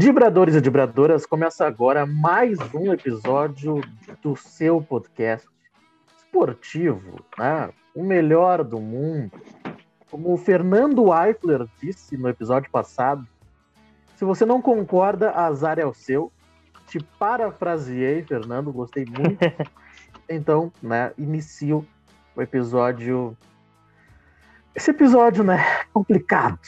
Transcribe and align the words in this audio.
Dibradores 0.00 0.54
e 0.54 0.62
Dibradoras, 0.62 1.26
começa 1.26 1.66
agora 1.66 2.06
mais 2.06 2.56
um 2.72 2.90
episódio 2.90 3.82
do 4.22 4.34
seu 4.34 4.80
podcast 4.80 5.46
esportivo, 6.16 7.22
né? 7.38 7.68
O 7.94 8.02
melhor 8.02 8.64
do 8.64 8.80
mundo. 8.80 9.38
Como 10.10 10.32
o 10.32 10.38
Fernando 10.38 11.12
Eifler 11.12 11.66
disse 11.82 12.16
no 12.16 12.30
episódio 12.30 12.70
passado, 12.70 13.28
se 14.16 14.24
você 14.24 14.46
não 14.46 14.62
concorda, 14.62 15.32
azar 15.32 15.78
é 15.78 15.84
o 15.84 15.92
seu. 15.92 16.32
Te 16.86 16.98
parafraseei, 17.18 18.22
Fernando, 18.22 18.72
gostei 18.72 19.04
muito. 19.04 19.38
então, 20.26 20.72
né, 20.82 21.12
inicio 21.18 21.86
o 22.34 22.40
episódio. 22.40 23.36
Esse 24.74 24.92
episódio, 24.92 25.44
né, 25.44 25.58
complicado. 25.92 26.58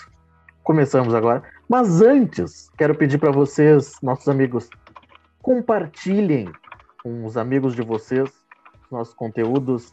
Começamos 0.63 1.15
agora. 1.15 1.43
Mas 1.69 2.03
antes, 2.03 2.71
quero 2.77 2.95
pedir 2.95 3.19
para 3.19 3.31
vocês, 3.31 3.95
nossos 4.03 4.29
amigos, 4.29 4.69
compartilhem 5.41 6.51
com 7.03 7.25
os 7.25 7.37
amigos 7.37 7.75
de 7.75 7.83
vocês 7.83 8.31
os 8.85 8.91
nossos 8.91 9.15
conteúdos. 9.15 9.93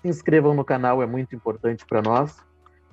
Se 0.00 0.08
inscrevam 0.08 0.54
no 0.54 0.64
canal, 0.64 1.02
é 1.02 1.06
muito 1.06 1.34
importante 1.34 1.84
para 1.86 2.02
nós. 2.02 2.36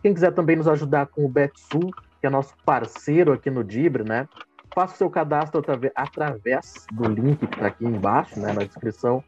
Quem 0.02 0.14
quiser 0.14 0.32
também 0.32 0.56
nos 0.56 0.68
ajudar 0.68 1.08
com 1.08 1.26
o 1.26 1.30
BetSul, 1.30 1.92
que 2.22 2.28
é 2.28 2.30
nosso 2.30 2.56
parceiro 2.66 3.34
aqui 3.34 3.50
no 3.50 3.64
Dibre, 3.64 4.04
né? 4.04 4.28
Faça 4.74 4.94
o 4.94 4.98
seu 4.98 5.10
cadastro 5.10 5.62
através 5.96 6.86
do 6.94 7.10
link 7.10 7.40
que 7.40 7.54
está 7.54 7.68
aqui 7.68 7.86
embaixo, 7.86 8.40
né, 8.40 8.54
na 8.54 8.64
descrição. 8.64 9.24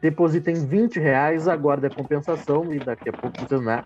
Depositem 0.00 0.54
20 0.66 1.00
reais, 1.00 1.48
aguarde 1.48 1.86
a 1.86 1.90
compensação 1.90 2.72
e 2.72 2.78
daqui 2.78 3.08
a 3.08 3.12
pouco 3.12 3.40
vocês 3.40 3.62
né, 3.62 3.82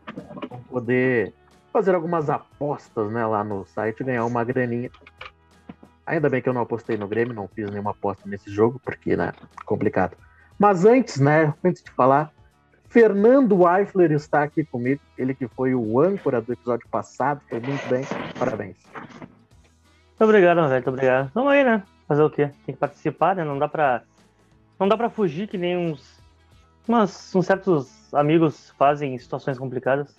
vão 0.51 0.61
poder 0.65 1.33
fazer 1.73 1.95
algumas 1.95 2.29
apostas 2.29 3.11
né, 3.11 3.25
lá 3.25 3.43
no 3.45 3.65
site 3.65 4.05
ganhar 4.05 4.25
uma 4.25 4.45
graninha. 4.45 4.91
Ainda 6.07 6.29
bem 6.29 6.43
que 6.43 6.49
eu 6.49 6.53
não 6.53 6.63
apostei 6.63 6.97
no 6.97 7.07
Grêmio, 7.07 7.35
não 7.35 7.49
fiz 7.49 7.71
nenhuma 7.71 7.93
aposta 7.93 8.29
nesse 8.29 8.51
jogo, 8.51 8.81
porque, 8.85 9.17
né, 9.17 9.33
complicado. 9.65 10.17
Mas 10.59 10.85
antes, 10.85 11.21
né, 11.21 11.55
antes 11.65 11.83
de 11.83 11.91
falar, 11.93 12.33
Fernando 12.89 13.69
Eifler 13.69 14.11
está 14.13 14.43
aqui 14.43 14.65
comigo, 14.65 15.01
ele 15.17 15.35
que 15.35 15.47
foi 15.47 15.75
o 15.75 16.01
âncora 16.01 16.41
do 16.41 16.53
episódio 16.53 16.89
passado, 16.89 17.41
foi 17.49 17.61
muito 17.61 17.89
bem, 17.89 18.05
parabéns. 18.37 18.77
Muito 18.95 20.25
obrigado, 20.25 20.57
velho, 20.57 20.71
muito 20.71 20.91
obrigado. 20.91 21.31
Vamos 21.33 21.53
aí, 21.53 21.63
né, 21.63 21.83
fazer 22.09 22.23
o 22.23 22.31
quê? 22.31 22.51
Tem 22.67 22.75
que 22.75 22.81
participar, 22.81 23.37
né, 23.37 23.45
não 23.45 23.59
dá 23.59 23.69
pra, 23.69 24.03
não 24.79 24.89
dá 24.89 24.97
pra 24.97 25.09
fugir 25.09 25.47
que 25.47 25.57
nem 25.57 25.77
uns, 25.77 26.21
uns, 26.89 27.35
uns 27.35 27.47
certos 27.47 28.13
amigos 28.13 28.75
fazem 28.77 29.15
em 29.15 29.19
situações 29.19 29.57
complicadas. 29.57 30.17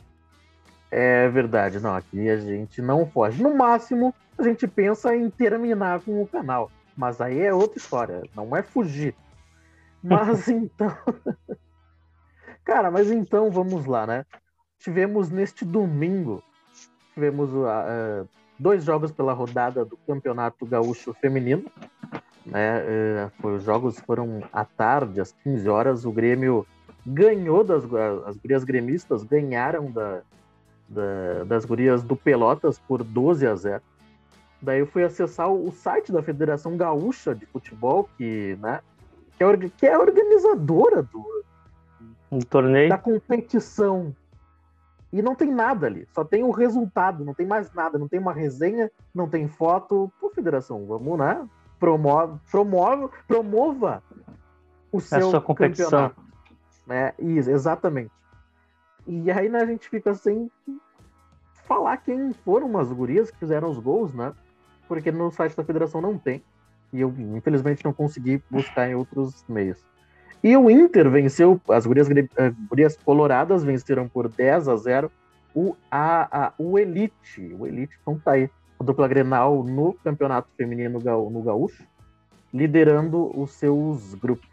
É 0.91 1.29
verdade, 1.29 1.79
não, 1.79 1.95
aqui 1.95 2.29
a 2.29 2.37
gente 2.37 2.81
não 2.81 3.07
foge. 3.07 3.41
No 3.41 3.55
máximo, 3.55 4.13
a 4.37 4.43
gente 4.43 4.67
pensa 4.67 5.15
em 5.15 5.29
terminar 5.29 6.01
com 6.01 6.21
o 6.21 6.27
canal. 6.27 6.69
Mas 6.97 7.21
aí 7.21 7.39
é 7.39 7.53
outra 7.53 7.77
história, 7.77 8.21
não 8.35 8.53
é 8.53 8.61
fugir. 8.61 9.15
Mas 10.03 10.47
então. 10.51 10.93
Cara, 12.65 12.91
mas 12.91 13.09
então 13.09 13.49
vamos 13.49 13.85
lá, 13.85 14.05
né? 14.05 14.25
Tivemos 14.79 15.29
neste 15.29 15.63
domingo, 15.63 16.43
tivemos 17.13 17.51
uh, 17.53 18.27
dois 18.59 18.83
jogos 18.83 19.11
pela 19.11 19.33
rodada 19.33 19.85
do 19.85 19.97
Campeonato 20.05 20.65
Gaúcho 20.65 21.13
Feminino. 21.13 21.65
Né? 22.45 23.29
Uh, 23.43 23.47
os 23.47 23.63
jogos 23.63 23.99
foram 23.99 24.43
à 24.51 24.65
tarde, 24.65 25.21
às 25.21 25.31
15 25.43 25.69
horas. 25.69 26.05
O 26.05 26.11
Grêmio 26.11 26.65
ganhou 27.05 27.63
das 27.63 27.83
as 28.27 28.37
gurias 28.37 28.63
gremistas, 28.63 29.23
ganharam 29.23 29.89
da, 29.91 30.21
da, 30.91 31.43
das 31.45 31.65
gurias 31.65 32.03
do 32.03 32.15
Pelotas 32.15 32.77
por 32.79 33.03
12 33.03 33.47
a 33.47 33.55
0. 33.55 33.81
Daí 34.61 34.79
eu 34.79 34.85
fui 34.85 35.03
acessar 35.03 35.49
o 35.49 35.71
site 35.71 36.11
da 36.11 36.21
Federação 36.21 36.77
Gaúcha 36.77 37.33
de 37.33 37.45
Futebol, 37.47 38.07
que, 38.17 38.57
né, 38.61 38.81
que, 39.35 39.43
é, 39.43 39.57
que 39.69 39.87
é 39.87 39.93
a 39.93 39.99
organizadora 39.99 41.01
do, 41.01 41.43
um 42.31 42.39
torneio 42.39 42.89
da 42.89 42.97
competição. 42.97 44.15
E 45.11 45.21
não 45.21 45.35
tem 45.35 45.51
nada 45.51 45.87
ali, 45.87 46.07
só 46.13 46.23
tem 46.23 46.43
o 46.43 46.51
resultado, 46.51 47.25
não 47.25 47.33
tem 47.33 47.45
mais 47.45 47.73
nada, 47.73 47.97
não 47.97 48.07
tem 48.07 48.19
uma 48.19 48.31
resenha, 48.31 48.89
não 49.13 49.27
tem 49.27 49.47
foto. 49.47 50.11
Pô, 50.21 50.29
Federação, 50.29 50.85
vamos, 50.85 51.17
né? 51.17 51.45
Promove, 51.77 52.39
promove, 52.49 53.09
promova 53.27 54.03
o 54.91 55.01
seu 55.01 55.27
a 55.27 55.31
sua 55.31 55.41
competição. 55.41 55.89
campeonato. 55.89 56.21
Né? 56.87 57.13
Isso, 57.19 57.49
exatamente. 57.49 58.11
E 59.05 59.29
aí, 59.31 59.49
né, 59.49 59.59
a 59.59 59.65
gente 59.65 59.89
fica 59.89 60.13
sem 60.13 60.49
falar 61.71 61.95
quem 61.95 62.33
foram 62.43 62.77
as 62.77 62.91
gurias 62.91 63.31
que 63.31 63.37
fizeram 63.37 63.69
os 63.69 63.79
gols, 63.79 64.13
né? 64.13 64.33
Porque 64.89 65.09
no 65.09 65.31
site 65.31 65.55
da 65.55 65.63
federação 65.63 66.01
não 66.01 66.17
tem. 66.17 66.43
E 66.91 66.99
eu, 66.99 67.15
infelizmente, 67.17 67.85
não 67.85 67.93
consegui 67.93 68.43
buscar 68.51 68.89
em 68.89 68.95
outros 68.95 69.45
meios. 69.47 69.77
E 70.43 70.57
o 70.57 70.69
Inter 70.69 71.09
venceu, 71.09 71.61
as 71.69 71.85
gurias, 71.85 72.09
uh, 72.09 72.67
gurias 72.67 72.97
coloradas 72.97 73.63
venceram 73.63 74.05
por 74.09 74.27
10 74.27 74.67
a 74.67 74.75
0 74.75 75.09
o, 75.55 75.73
a, 75.89 76.47
a, 76.47 76.53
o 76.57 76.77
Elite. 76.77 77.55
O 77.57 77.65
Elite, 77.65 77.97
então 78.01 78.19
tá 78.19 78.31
aí. 78.31 78.49
A 78.77 78.83
dupla 78.83 79.07
Grenal 79.07 79.63
no 79.63 79.93
campeonato 79.93 80.49
feminino 80.57 80.99
no 80.99 81.41
Gaúcho, 81.41 81.87
liderando 82.53 83.31
os 83.39 83.51
seus 83.51 84.13
grupos. 84.15 84.49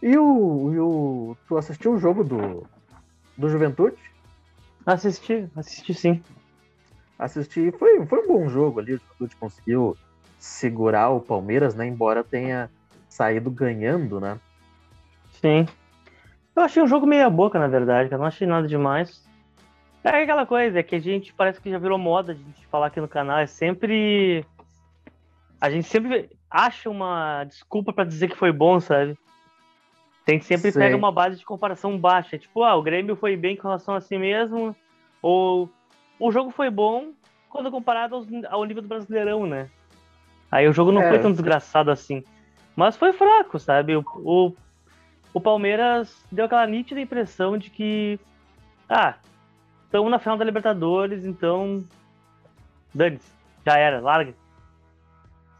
E 0.00 0.16
o, 0.16 0.72
e 0.72 0.78
o 0.78 1.36
tu 1.48 1.56
assistiu 1.56 1.94
o 1.94 1.98
jogo 1.98 2.22
do, 2.22 2.64
do 3.36 3.48
Juventude? 3.48 3.96
Assisti, 4.86 5.48
assisti 5.54 5.94
sim. 5.94 6.22
Assisti, 7.18 7.70
foi, 7.72 8.04
foi 8.06 8.24
um 8.24 8.26
bom 8.26 8.48
jogo 8.48 8.80
ali, 8.80 8.94
o 8.94 8.98
Juventude 8.98 9.36
conseguiu 9.36 9.96
segurar 10.38 11.10
o 11.10 11.20
Palmeiras, 11.20 11.74
né? 11.74 11.86
Embora 11.86 12.24
tenha 12.24 12.70
saído 13.08 13.50
ganhando, 13.50 14.18
né? 14.18 14.38
Sim. 15.40 15.66
Eu 16.56 16.62
achei 16.62 16.82
um 16.82 16.86
jogo 16.86 17.06
meia 17.06 17.28
boca, 17.28 17.58
na 17.58 17.68
verdade, 17.68 18.10
eu 18.10 18.18
não 18.18 18.26
achei 18.26 18.46
nada 18.46 18.66
demais. 18.66 19.22
É 20.02 20.22
aquela 20.22 20.46
coisa, 20.46 20.78
é 20.78 20.82
que 20.82 20.94
a 20.94 21.00
gente 21.00 21.32
parece 21.34 21.60
que 21.60 21.70
já 21.70 21.78
virou 21.78 21.98
moda 21.98 22.34
de 22.34 22.66
falar 22.66 22.86
aqui 22.86 23.00
no 23.00 23.08
canal, 23.08 23.38
é 23.38 23.46
sempre. 23.46 24.44
A 25.60 25.70
gente 25.70 25.86
sempre 25.86 26.30
acha 26.50 26.88
uma 26.88 27.44
desculpa 27.44 27.92
para 27.92 28.04
dizer 28.04 28.28
que 28.28 28.36
foi 28.36 28.50
bom, 28.50 28.80
sabe? 28.80 29.16
Tem 30.24 30.38
que 30.38 30.44
sempre 30.44 30.70
pegar 30.70 30.96
uma 30.96 31.10
base 31.10 31.38
de 31.38 31.44
comparação 31.44 31.98
baixa. 31.98 32.38
Tipo, 32.38 32.62
ah, 32.62 32.76
o 32.76 32.82
Grêmio 32.82 33.16
foi 33.16 33.36
bem 33.36 33.56
com 33.56 33.62
relação 33.62 33.94
a 33.94 34.00
si 34.00 34.18
mesmo, 34.18 34.76
ou 35.22 35.68
o 36.18 36.30
jogo 36.30 36.50
foi 36.50 36.70
bom 36.70 37.12
quando 37.48 37.70
comparado 37.70 38.14
aos, 38.14 38.26
ao 38.48 38.64
nível 38.64 38.82
do 38.82 38.88
Brasileirão, 38.88 39.46
né? 39.46 39.68
Aí 40.50 40.68
o 40.68 40.72
jogo 40.72 40.92
não 40.92 41.02
é. 41.02 41.08
foi 41.08 41.18
tão 41.18 41.32
desgraçado 41.32 41.90
assim. 41.90 42.22
Mas 42.76 42.96
foi 42.96 43.12
fraco, 43.12 43.58
sabe? 43.58 43.96
O, 43.96 44.04
o, 44.16 44.54
o 45.32 45.40
Palmeiras 45.40 46.24
deu 46.30 46.44
aquela 46.44 46.66
nítida 46.66 47.00
impressão 47.00 47.58
de 47.58 47.70
que, 47.70 48.18
ah, 48.88 49.14
estamos 49.84 50.10
na 50.10 50.18
final 50.18 50.36
da 50.36 50.44
Libertadores, 50.44 51.24
então 51.24 51.84
dane-se, 52.94 53.32
já 53.66 53.76
era, 53.76 54.00
larga. 54.00 54.34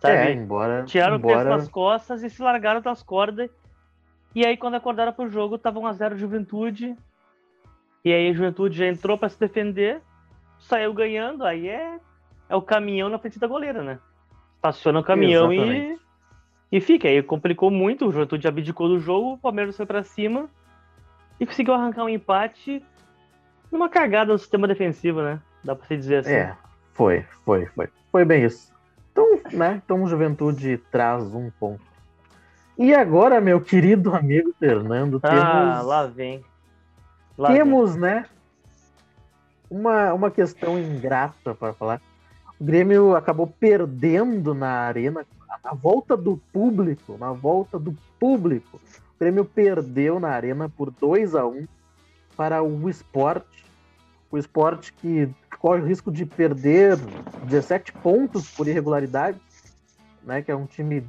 Sabe? 0.01 0.15
É, 0.15 0.33
embora. 0.33 0.85
Tiraram 0.85 1.17
embora... 1.17 1.35
o 1.35 1.39
peso 1.39 1.49
das 1.49 1.69
costas 1.69 2.23
e 2.23 2.31
se 2.31 2.43
largaram 2.43 2.81
das 2.81 3.03
cordas 3.03 3.51
e 4.35 4.47
aí, 4.47 4.57
quando 4.57 4.75
acordaram 4.75 5.13
pro 5.13 5.29
jogo, 5.29 5.59
tava 5.59 5.81
1x0 5.81 6.17
Juventude. 6.17 6.97
E 8.05 8.13
aí, 8.13 8.31
a 8.31 8.33
Juventude 8.33 8.79
já 8.79 8.87
entrou 8.87 9.19
para 9.19 9.29
se 9.29 9.39
defender, 9.39 10.01
saiu 10.59 10.95
ganhando. 10.95 11.45
Aí 11.45 11.69
é, 11.69 11.99
é 12.49 12.57
o 12.57 12.63
caminhão 12.63 13.09
na 13.09 13.19
frente 13.19 13.39
da 13.39 13.47
goleira, 13.47 13.83
né? 13.83 13.99
Estaciona 14.57 15.01
o 15.01 15.05
caminhão 15.05 15.53
e, 15.53 15.99
e 16.71 16.81
fica. 16.81 17.09
Aí 17.09 17.23
complicou 17.23 17.71
muito. 17.71 18.07
O 18.07 18.13
Juventude 18.13 18.47
abdicou 18.47 18.89
do 18.89 19.01
jogo, 19.01 19.33
o 19.33 19.39
Palmeiras 19.39 19.77
foi 19.77 19.87
para 19.87 20.03
cima 20.05 20.49
e 21.41 21.47
conseguiu 21.47 21.75
arrancar 21.75 22.05
um 22.05 22.09
empate 22.09 22.85
numa 23.73 23.89
cagada 23.89 24.33
no 24.33 24.39
sistema 24.39 24.69
defensivo, 24.69 25.23
né? 25.23 25.41
Dá 25.65 25.75
pra 25.75 25.87
se 25.87 25.97
dizer 25.97 26.17
assim. 26.19 26.33
É, 26.33 26.57
foi, 26.93 27.23
foi, 27.45 27.67
foi. 27.67 27.89
Foi 28.13 28.25
bem 28.25 28.45
isso. 28.45 28.73
Então, 29.11 29.41
né? 29.53 29.81
Então, 29.85 30.07
Juventude 30.07 30.79
traz 30.91 31.35
um 31.35 31.51
ponto 31.51 31.90
e 32.79 32.95
agora, 32.95 33.41
meu 33.41 33.61
querido 33.61 34.15
amigo 34.15 34.55
Fernando, 34.59 35.21
ah, 35.23 35.29
temos. 35.29 35.45
Ah, 35.45 35.83
lá 35.83 36.07
vem. 36.07 36.45
Lá 37.37 37.53
temos, 37.53 37.93
vem. 37.93 38.01
né? 38.01 38.27
Uma, 39.71 40.13
uma 40.13 40.31
questão 40.31 40.79
ingrata 40.79 41.55
para 41.55 41.73
falar. 41.73 42.01
O 42.59 42.65
Grêmio 42.65 43.15
acabou 43.15 43.47
perdendo 43.47 44.55
na 44.55 44.71
arena, 44.71 45.25
na 45.65 45.73
volta 45.73 46.17
do 46.17 46.37
público, 46.53 47.17
na 47.19 47.33
volta 47.33 47.79
do 47.79 47.97
público. 48.19 48.77
O 48.77 49.19
Grêmio 49.19 49.45
perdeu 49.45 50.19
na 50.19 50.29
arena 50.29 50.69
por 50.69 50.91
2 50.91 51.35
a 51.35 51.47
1 51.47 51.67
para 52.37 52.63
o 52.63 52.89
esporte. 52.89 53.65
O 54.31 54.39
esporte 54.39 54.93
que 54.93 55.29
corre 55.59 55.83
o 55.83 55.87
risco 55.87 56.11
de 56.11 56.25
perder 56.25 56.97
17 57.45 57.93
pontos 57.93 58.51
por 58.51 58.67
irregularidade, 58.67 59.39
né? 60.23 60.41
Que 60.41 60.51
é 60.51 60.57
um 60.57 60.67
time 60.67 61.05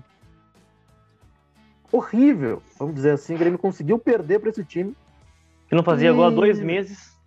horrível, 1.92 2.62
vamos 2.78 2.96
dizer 2.96 3.12
assim. 3.12 3.36
O 3.36 3.38
Grêmio 3.38 3.60
conseguiu 3.60 4.00
perder 4.00 4.40
para 4.40 4.50
esse 4.50 4.64
time. 4.64 4.96
Que 5.68 5.76
não 5.76 5.84
fazia 5.84 6.12
gol 6.12 6.26
há 6.26 6.30
dois 6.30 6.60
meses. 6.60 7.18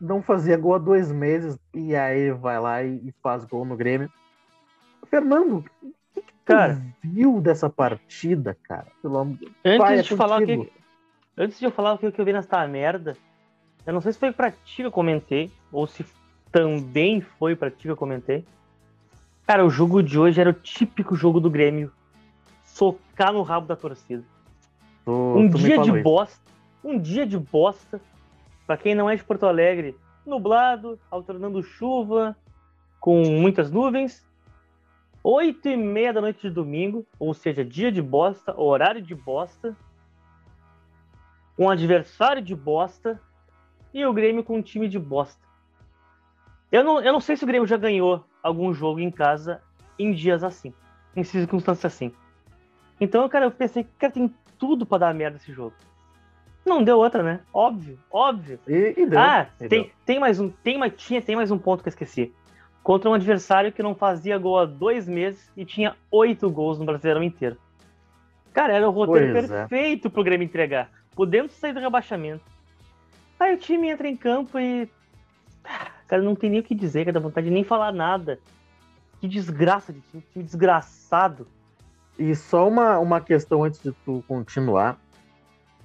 Não 0.00 0.22
fazia 0.22 0.56
gol 0.56 0.74
há 0.74 0.78
dois 0.78 1.10
meses, 1.10 1.58
e 1.72 1.96
aí 1.96 2.30
vai 2.30 2.60
lá 2.60 2.82
e, 2.82 3.14
faz 3.22 3.44
gol 3.44 3.64
no 3.64 3.76
Grêmio. 3.76 4.10
Fernando, 5.08 5.64
o 5.82 5.90
que, 6.12 6.20
que 6.20 6.32
cara, 6.44 6.82
viu 7.02 7.40
dessa 7.40 7.70
partida, 7.70 8.56
cara? 8.64 8.86
Pelo 9.00 9.18
amor 9.18 9.38
Antes 9.64 9.78
Pai, 9.78 10.02
de 10.02 10.12
é 10.12 10.16
falar 10.16 10.44
que, 10.44 10.70
antes 11.38 11.58
de 11.58 11.64
eu 11.64 11.70
falar 11.70 11.94
o 11.94 11.98
que 11.98 12.20
eu 12.20 12.24
vi 12.24 12.32
nessa 12.32 12.66
merda, 12.66 13.16
eu 13.86 13.94
não 13.94 14.02
sei 14.02 14.12
se 14.12 14.18
foi 14.18 14.32
pra 14.32 14.50
ti 14.50 14.76
que 14.76 14.82
eu 14.82 14.92
comentei, 14.92 15.50
ou 15.72 15.86
se 15.86 16.04
também 16.52 17.22
foi 17.22 17.56
pra 17.56 17.70
ti 17.70 17.82
que 17.82 17.90
eu 17.90 17.96
comentei. 17.96 18.44
Cara, 19.46 19.64
o 19.64 19.70
jogo 19.70 20.02
de 20.02 20.18
hoje 20.18 20.40
era 20.40 20.50
o 20.50 20.52
típico 20.52 21.14
jogo 21.14 21.40
do 21.40 21.48
Grêmio. 21.48 21.90
Socar 23.16 23.32
no 23.32 23.42
rabo 23.42 23.66
da 23.66 23.74
torcida. 23.74 24.22
Tu, 25.06 25.10
um 25.10 25.48
tu 25.48 25.56
dia 25.56 25.78
de 25.78 25.90
isso. 25.90 26.02
bosta. 26.02 26.52
Um 26.84 26.98
dia 26.98 27.26
de 27.26 27.38
bosta. 27.38 27.98
Pra 28.66 28.76
quem 28.76 28.94
não 28.94 29.08
é 29.08 29.16
de 29.16 29.24
Porto 29.24 29.46
Alegre, 29.46 29.96
nublado, 30.26 31.00
alternando 31.10 31.62
chuva, 31.62 32.36
com 33.00 33.22
muitas 33.22 33.70
nuvens. 33.70 34.22
Oito 35.24 35.66
e 35.66 35.76
meia 35.76 36.12
da 36.12 36.20
noite 36.20 36.42
de 36.42 36.50
domingo, 36.50 37.06
ou 37.18 37.32
seja, 37.32 37.64
dia 37.64 37.90
de 37.90 38.02
bosta, 38.02 38.54
horário 38.60 39.00
de 39.00 39.14
bosta. 39.14 39.74
Um 41.58 41.70
adversário 41.70 42.42
de 42.42 42.54
bosta 42.54 43.18
e 43.94 44.04
o 44.04 44.12
Grêmio 44.12 44.44
com 44.44 44.58
um 44.58 44.62
time 44.62 44.88
de 44.88 44.98
bosta. 44.98 45.40
Eu 46.70 46.84
não, 46.84 47.00
eu 47.00 47.14
não 47.14 47.20
sei 47.20 47.34
se 47.34 47.44
o 47.44 47.46
Grêmio 47.46 47.66
já 47.66 47.78
ganhou 47.78 48.26
algum 48.42 48.74
jogo 48.74 49.00
em 49.00 49.10
casa 49.10 49.62
em 49.98 50.12
dias 50.12 50.44
assim, 50.44 50.74
em 51.14 51.24
circunstâncias 51.24 51.94
assim. 51.94 52.12
Então, 53.00 53.28
cara, 53.28 53.46
eu 53.46 53.50
pensei 53.50 53.84
que 53.84 53.90
cara, 53.98 54.12
tem 54.12 54.34
tudo 54.58 54.86
para 54.86 54.98
dar 54.98 55.14
merda 55.14 55.36
esse 55.36 55.52
jogo. 55.52 55.74
Não 56.64 56.82
deu 56.82 56.98
outra, 56.98 57.22
né? 57.22 57.40
Óbvio, 57.52 57.98
óbvio. 58.10 58.58
E, 58.66 58.94
e 58.96 59.06
deu, 59.06 59.18
ah, 59.18 59.46
e 59.60 59.68
tem, 59.68 59.82
deu. 59.82 59.90
tem 60.04 60.18
mais 60.18 60.40
um, 60.40 60.50
tem 60.50 60.76
mais, 60.76 60.92
tinha, 60.96 61.22
tem 61.22 61.36
mais 61.36 61.50
um 61.50 61.58
ponto 61.58 61.82
que 61.82 61.88
eu 61.88 61.92
esqueci. 61.92 62.32
Contra 62.82 63.10
um 63.10 63.14
adversário 63.14 63.72
que 63.72 63.82
não 63.82 63.94
fazia 63.94 64.38
gol 64.38 64.58
há 64.58 64.64
dois 64.64 65.08
meses 65.08 65.50
e 65.56 65.64
tinha 65.64 65.94
oito 66.10 66.50
gols 66.50 66.78
no 66.78 66.84
Brasileirão 66.84 67.22
inteiro. 67.22 67.56
Cara, 68.52 68.72
era 68.72 68.88
o 68.88 68.92
roteiro 68.92 69.32
pois 69.32 69.50
é. 69.50 69.66
perfeito 69.66 70.08
é. 70.08 70.10
pro 70.10 70.24
Grêmio 70.24 70.44
entregar. 70.44 70.90
Podendo 71.14 71.50
sair 71.50 71.72
do 71.72 71.80
rebaixamento 71.80 72.44
Aí 73.38 73.54
o 73.54 73.58
time 73.58 73.88
entra 73.88 74.08
em 74.08 74.16
campo 74.16 74.58
e. 74.58 74.88
Cara, 76.06 76.22
não 76.22 76.34
tem 76.34 76.48
nem 76.48 76.60
o 76.60 76.62
que 76.62 76.74
dizer, 76.74 77.04
cara, 77.04 77.14
dá 77.14 77.20
vontade 77.20 77.48
de 77.48 77.52
nem 77.52 77.64
falar 77.64 77.92
nada. 77.92 78.38
Que 79.20 79.28
desgraça 79.28 79.92
de 79.92 80.00
time, 80.00 80.24
time 80.32 80.44
desgraçado. 80.44 81.46
E 82.18 82.34
só 82.34 82.66
uma, 82.66 82.98
uma 82.98 83.20
questão 83.20 83.64
antes 83.64 83.80
de 83.82 83.92
tu 84.04 84.24
continuar. 84.26 84.98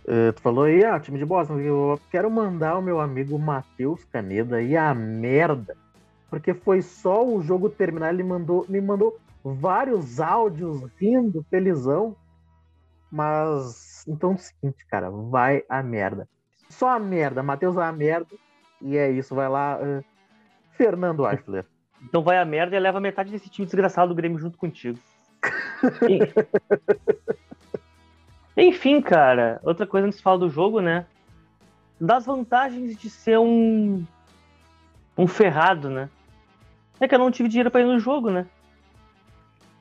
Uh, 0.06 0.32
tu 0.34 0.42
falou 0.42 0.64
aí, 0.64 0.84
ah, 0.84 1.00
time 1.00 1.20
de 1.20 1.26
Boston. 1.26 1.60
Eu 1.60 2.00
quero 2.10 2.30
mandar 2.32 2.78
o 2.78 2.82
meu 2.82 3.00
amigo 3.00 3.38
Matheus 3.38 4.04
Caneda 4.06 4.62
e 4.62 4.76
a 4.76 4.94
merda. 4.94 5.76
Porque 6.30 6.54
foi 6.54 6.82
só 6.82 7.26
o 7.26 7.42
jogo 7.42 7.70
terminar, 7.70 8.14
ele 8.14 8.24
mandou, 8.24 8.66
me 8.70 8.80
mandou 8.80 9.20
vários 9.44 10.20
áudios 10.20 10.82
rindo, 10.98 11.46
felizão. 11.50 12.16
Mas, 13.12 14.06
então 14.08 14.32
é 14.32 14.36
o 14.36 14.38
seguinte, 14.38 14.86
cara, 14.90 15.10
vai 15.10 15.64
a 15.68 15.84
merda. 15.84 16.28
Só 16.70 16.90
a 16.90 17.00
merda. 17.00 17.44
Matheus 17.44 17.78
a 17.78 17.92
merda. 17.92 18.34
E 18.82 18.98
é 18.98 19.12
isso. 19.12 19.36
Vai 19.36 19.50
lá. 19.50 19.78
Uh, 19.78 20.04
Fernando 20.72 21.28
Eichler. 21.30 21.66
Então 22.02 22.24
vai 22.24 22.38
a 22.38 22.46
merda 22.46 22.76
e 22.76 22.80
leva 22.80 23.00
metade 23.00 23.30
desse 23.30 23.50
time 23.50 23.66
desgraçado 23.66 24.10
do 24.10 24.16
Grêmio 24.16 24.40
junto 24.40 24.58
contigo. 24.58 24.98
Enfim, 28.56 29.02
cara. 29.02 29.60
Outra 29.64 29.88
coisa 29.88 30.08
antes 30.08 30.18
de 30.18 30.24
falar 30.24 30.38
do 30.38 30.50
jogo, 30.50 30.80
né? 30.82 31.06
Das 32.00 32.26
vantagens 32.26 32.98
de 32.98 33.10
ser 33.10 33.40
um. 33.40 34.06
Um 35.18 35.28
ferrado, 35.28 35.90
né? 35.90 36.10
É 37.00 37.08
que 37.08 37.16
eu 37.16 37.20
não 37.20 37.32
tive 37.32 37.50
dinheiro 37.50 37.72
para 37.72 37.82
ir 37.82 37.86
no 37.86 38.00
jogo, 38.00 38.30
né? 38.30 38.46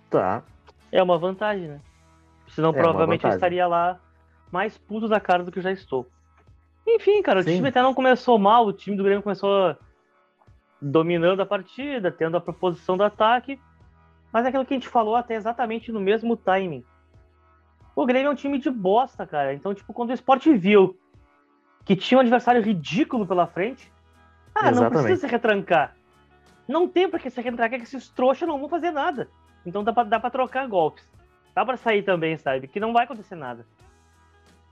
Tá. 0.08 0.42
É 0.90 1.02
uma 1.02 1.18
vantagem, 1.18 1.68
né? 1.68 1.80
Senão 2.48 2.70
é 2.70 2.72
provavelmente 2.72 3.24
eu 3.24 3.30
estaria 3.30 3.66
lá 3.66 3.98
mais 4.50 4.76
puto 4.76 5.06
da 5.08 5.20
cara 5.20 5.44
do 5.44 5.52
que 5.52 5.58
eu 5.58 5.62
já 5.62 5.70
estou. 5.70 6.06
Enfim, 6.86 7.22
cara, 7.22 7.40
o 7.40 7.42
Sim. 7.42 7.56
time 7.56 7.68
até 7.68 7.80
não 7.80 7.94
começou 7.94 8.38
mal, 8.38 8.66
o 8.66 8.72
time 8.72 8.96
do 8.96 9.04
Grêmio 9.04 9.22
começou 9.22 9.76
dominando 10.80 11.40
a 11.40 11.46
partida, 11.46 12.10
tendo 12.10 12.36
a 12.36 12.40
proposição 12.40 12.96
do 12.96 13.04
ataque, 13.04 13.60
mas 14.32 14.44
é 14.44 14.48
aquilo 14.48 14.64
que 14.64 14.74
a 14.74 14.76
gente 14.76 14.88
falou 14.88 15.16
até 15.16 15.34
exatamente 15.34 15.90
no 15.90 16.00
mesmo 16.00 16.36
timing. 16.36 16.84
O 17.94 18.06
Grêmio 18.06 18.28
é 18.28 18.30
um 18.30 18.36
time 18.36 18.58
de 18.58 18.70
bosta, 18.70 19.26
cara. 19.26 19.52
Então, 19.52 19.74
tipo, 19.74 19.92
quando 19.92 20.10
o 20.10 20.14
Sport 20.14 20.46
viu 20.46 20.98
que 21.84 21.96
tinha 21.96 22.18
um 22.18 22.20
adversário 22.20 22.62
ridículo 22.62 23.26
pela 23.26 23.46
frente, 23.46 23.92
ah, 24.54 24.70
exatamente. 24.70 24.80
não 24.80 24.90
precisa 24.90 25.20
se 25.20 25.26
retrancar. 25.26 25.96
Não 26.68 26.88
tem 26.88 27.08
pra 27.08 27.18
que 27.18 27.30
se 27.30 27.40
retrancar, 27.40 27.78
que 27.78 27.84
esses 27.84 28.08
trouxas 28.08 28.48
não 28.48 28.58
vão 28.58 28.68
fazer 28.68 28.90
nada. 28.90 29.28
Então 29.66 29.82
dá 29.82 29.92
pra, 29.92 30.04
dá 30.04 30.20
pra 30.20 30.30
trocar 30.30 30.66
golpes. 30.68 31.08
Dá 31.54 31.64
pra 31.64 31.76
sair 31.76 32.02
também, 32.02 32.36
sabe? 32.38 32.68
Que 32.68 32.78
não 32.78 32.92
vai 32.92 33.04
acontecer 33.04 33.34
nada. 33.34 33.66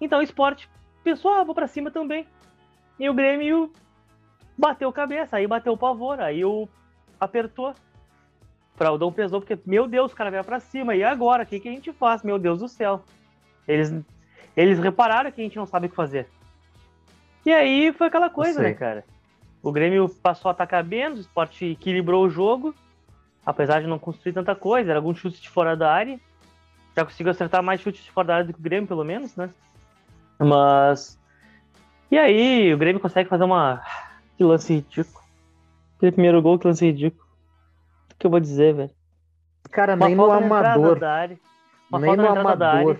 Então 0.00 0.20
o 0.20 0.22
Sport 0.22 0.66
pensou, 1.02 1.32
ah, 1.32 1.42
vou 1.42 1.54
pra 1.54 1.66
cima 1.66 1.90
também. 1.90 2.26
E 2.98 3.08
o 3.08 3.14
Grêmio 3.14 3.72
bateu 4.56 4.92
cabeça, 4.92 5.36
aí 5.36 5.46
bateu 5.46 5.72
o 5.72 5.78
pavor, 5.78 6.20
aí 6.20 6.44
o 6.44 6.68
apertou. 7.18 7.74
Fraudão 8.78 9.12
pesou, 9.12 9.40
porque, 9.40 9.58
meu 9.66 9.88
Deus, 9.88 10.12
o 10.12 10.16
cara 10.16 10.30
veio 10.30 10.44
pra 10.44 10.60
cima. 10.60 10.94
E 10.94 11.02
agora? 11.02 11.42
O 11.42 11.46
que, 11.46 11.58
que 11.58 11.68
a 11.68 11.72
gente 11.72 11.92
faz? 11.92 12.22
Meu 12.22 12.38
Deus 12.38 12.60
do 12.60 12.68
céu. 12.68 13.02
Eles, 13.66 13.92
eles 14.56 14.78
repararam 14.78 15.32
que 15.32 15.40
a 15.40 15.44
gente 15.44 15.56
não 15.56 15.66
sabe 15.66 15.86
o 15.86 15.90
que 15.90 15.96
fazer. 15.96 16.28
E 17.44 17.52
aí 17.52 17.92
foi 17.92 18.06
aquela 18.06 18.30
coisa, 18.30 18.62
né, 18.62 18.72
cara? 18.72 19.04
O 19.60 19.72
Grêmio 19.72 20.08
passou 20.08 20.48
a 20.48 20.52
atacar 20.52 20.84
bem, 20.84 21.08
o 21.08 21.14
esporte 21.14 21.64
equilibrou 21.64 22.24
o 22.24 22.30
jogo, 22.30 22.72
apesar 23.44 23.80
de 23.80 23.88
não 23.88 23.98
construir 23.98 24.32
tanta 24.32 24.54
coisa, 24.54 24.90
era 24.90 24.98
alguns 24.98 25.18
chutes 25.18 25.40
de 25.40 25.48
fora 25.48 25.76
da 25.76 25.92
área. 25.92 26.20
Já 26.96 27.04
conseguiu 27.04 27.32
acertar 27.32 27.62
mais 27.62 27.80
chutes 27.80 28.04
de 28.04 28.10
fora 28.12 28.28
da 28.28 28.34
área 28.34 28.46
do 28.46 28.52
que 28.52 28.60
o 28.60 28.62
Grêmio, 28.62 28.86
pelo 28.86 29.04
menos, 29.04 29.34
né? 29.34 29.50
Mas. 30.38 31.18
E 32.10 32.16
aí, 32.16 32.72
o 32.72 32.78
Grêmio 32.78 33.00
consegue 33.00 33.28
fazer 33.28 33.44
uma. 33.44 33.82
Que 34.36 34.44
lance 34.44 34.72
ridículo. 34.72 35.24
Aquele 35.96 36.12
primeiro 36.12 36.40
gol, 36.40 36.60
que 36.60 36.68
lance 36.68 36.86
ridículo. 36.86 37.27
O 38.18 38.20
que 38.20 38.26
eu 38.26 38.30
vou 38.30 38.40
dizer, 38.40 38.74
velho? 38.74 38.90
Cara, 39.70 39.94
uma 39.94 40.06
nem 40.06 40.16
no 40.16 40.30
amador. 40.30 40.98
nem 41.92 42.16
no 42.16 42.26
amador 42.26 42.98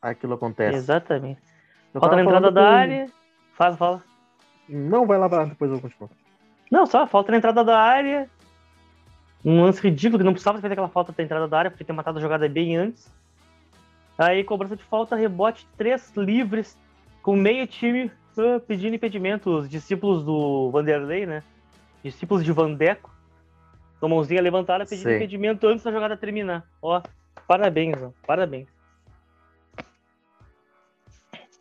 aquilo 0.00 0.34
acontece. 0.34 0.76
Exatamente. 0.76 1.40
Eu 1.92 2.00
falta 2.00 2.16
na 2.16 2.22
entrada 2.22 2.50
da 2.50 2.60
com... 2.60 2.66
área. 2.66 3.06
Fala, 3.54 3.76
fala. 3.76 4.02
Não, 4.68 5.06
vai 5.06 5.18
lá, 5.18 5.44
depois 5.44 5.70
eu 5.70 5.80
continuo. 5.80 6.10
Não, 6.70 6.86
só 6.86 7.06
falta 7.06 7.32
na 7.32 7.38
entrada 7.38 7.64
da 7.64 7.78
área. 7.78 8.28
Um 9.44 9.62
lance 9.62 9.80
ridículo 9.80 10.18
que 10.18 10.24
não 10.24 10.32
precisava 10.32 10.60
fazer 10.60 10.72
aquela 10.72 10.88
falta 10.88 11.12
da 11.12 11.22
entrada 11.22 11.48
da 11.48 11.58
área, 11.58 11.70
porque 11.70 11.84
ter 11.84 11.92
matado 11.92 12.18
a 12.18 12.22
jogada 12.22 12.48
bem 12.48 12.76
antes. 12.76 13.12
Aí, 14.18 14.44
cobrança 14.44 14.76
de 14.76 14.82
falta, 14.82 15.16
rebote, 15.16 15.66
três 15.76 16.12
livres, 16.16 16.76
com 17.22 17.34
meio 17.34 17.66
time 17.66 18.10
uh, 18.36 18.60
pedindo 18.66 18.94
impedimento. 18.94 19.50
Os 19.50 19.68
discípulos 19.68 20.24
do 20.24 20.70
Vanderlei, 20.70 21.26
né? 21.26 21.42
Discípulos 22.04 22.44
de 22.44 22.52
Vandeco. 22.52 23.10
Com 24.00 24.06
a 24.06 24.08
mãozinha 24.08 24.40
levantada, 24.40 24.86
pedindo 24.86 25.12
impedimento 25.12 25.66
antes 25.66 25.84
da 25.84 25.92
jogada 25.92 26.16
terminar. 26.16 26.66
Ó, 26.80 27.02
parabéns, 27.46 28.02
ó, 28.02 28.10
parabéns. 28.26 28.66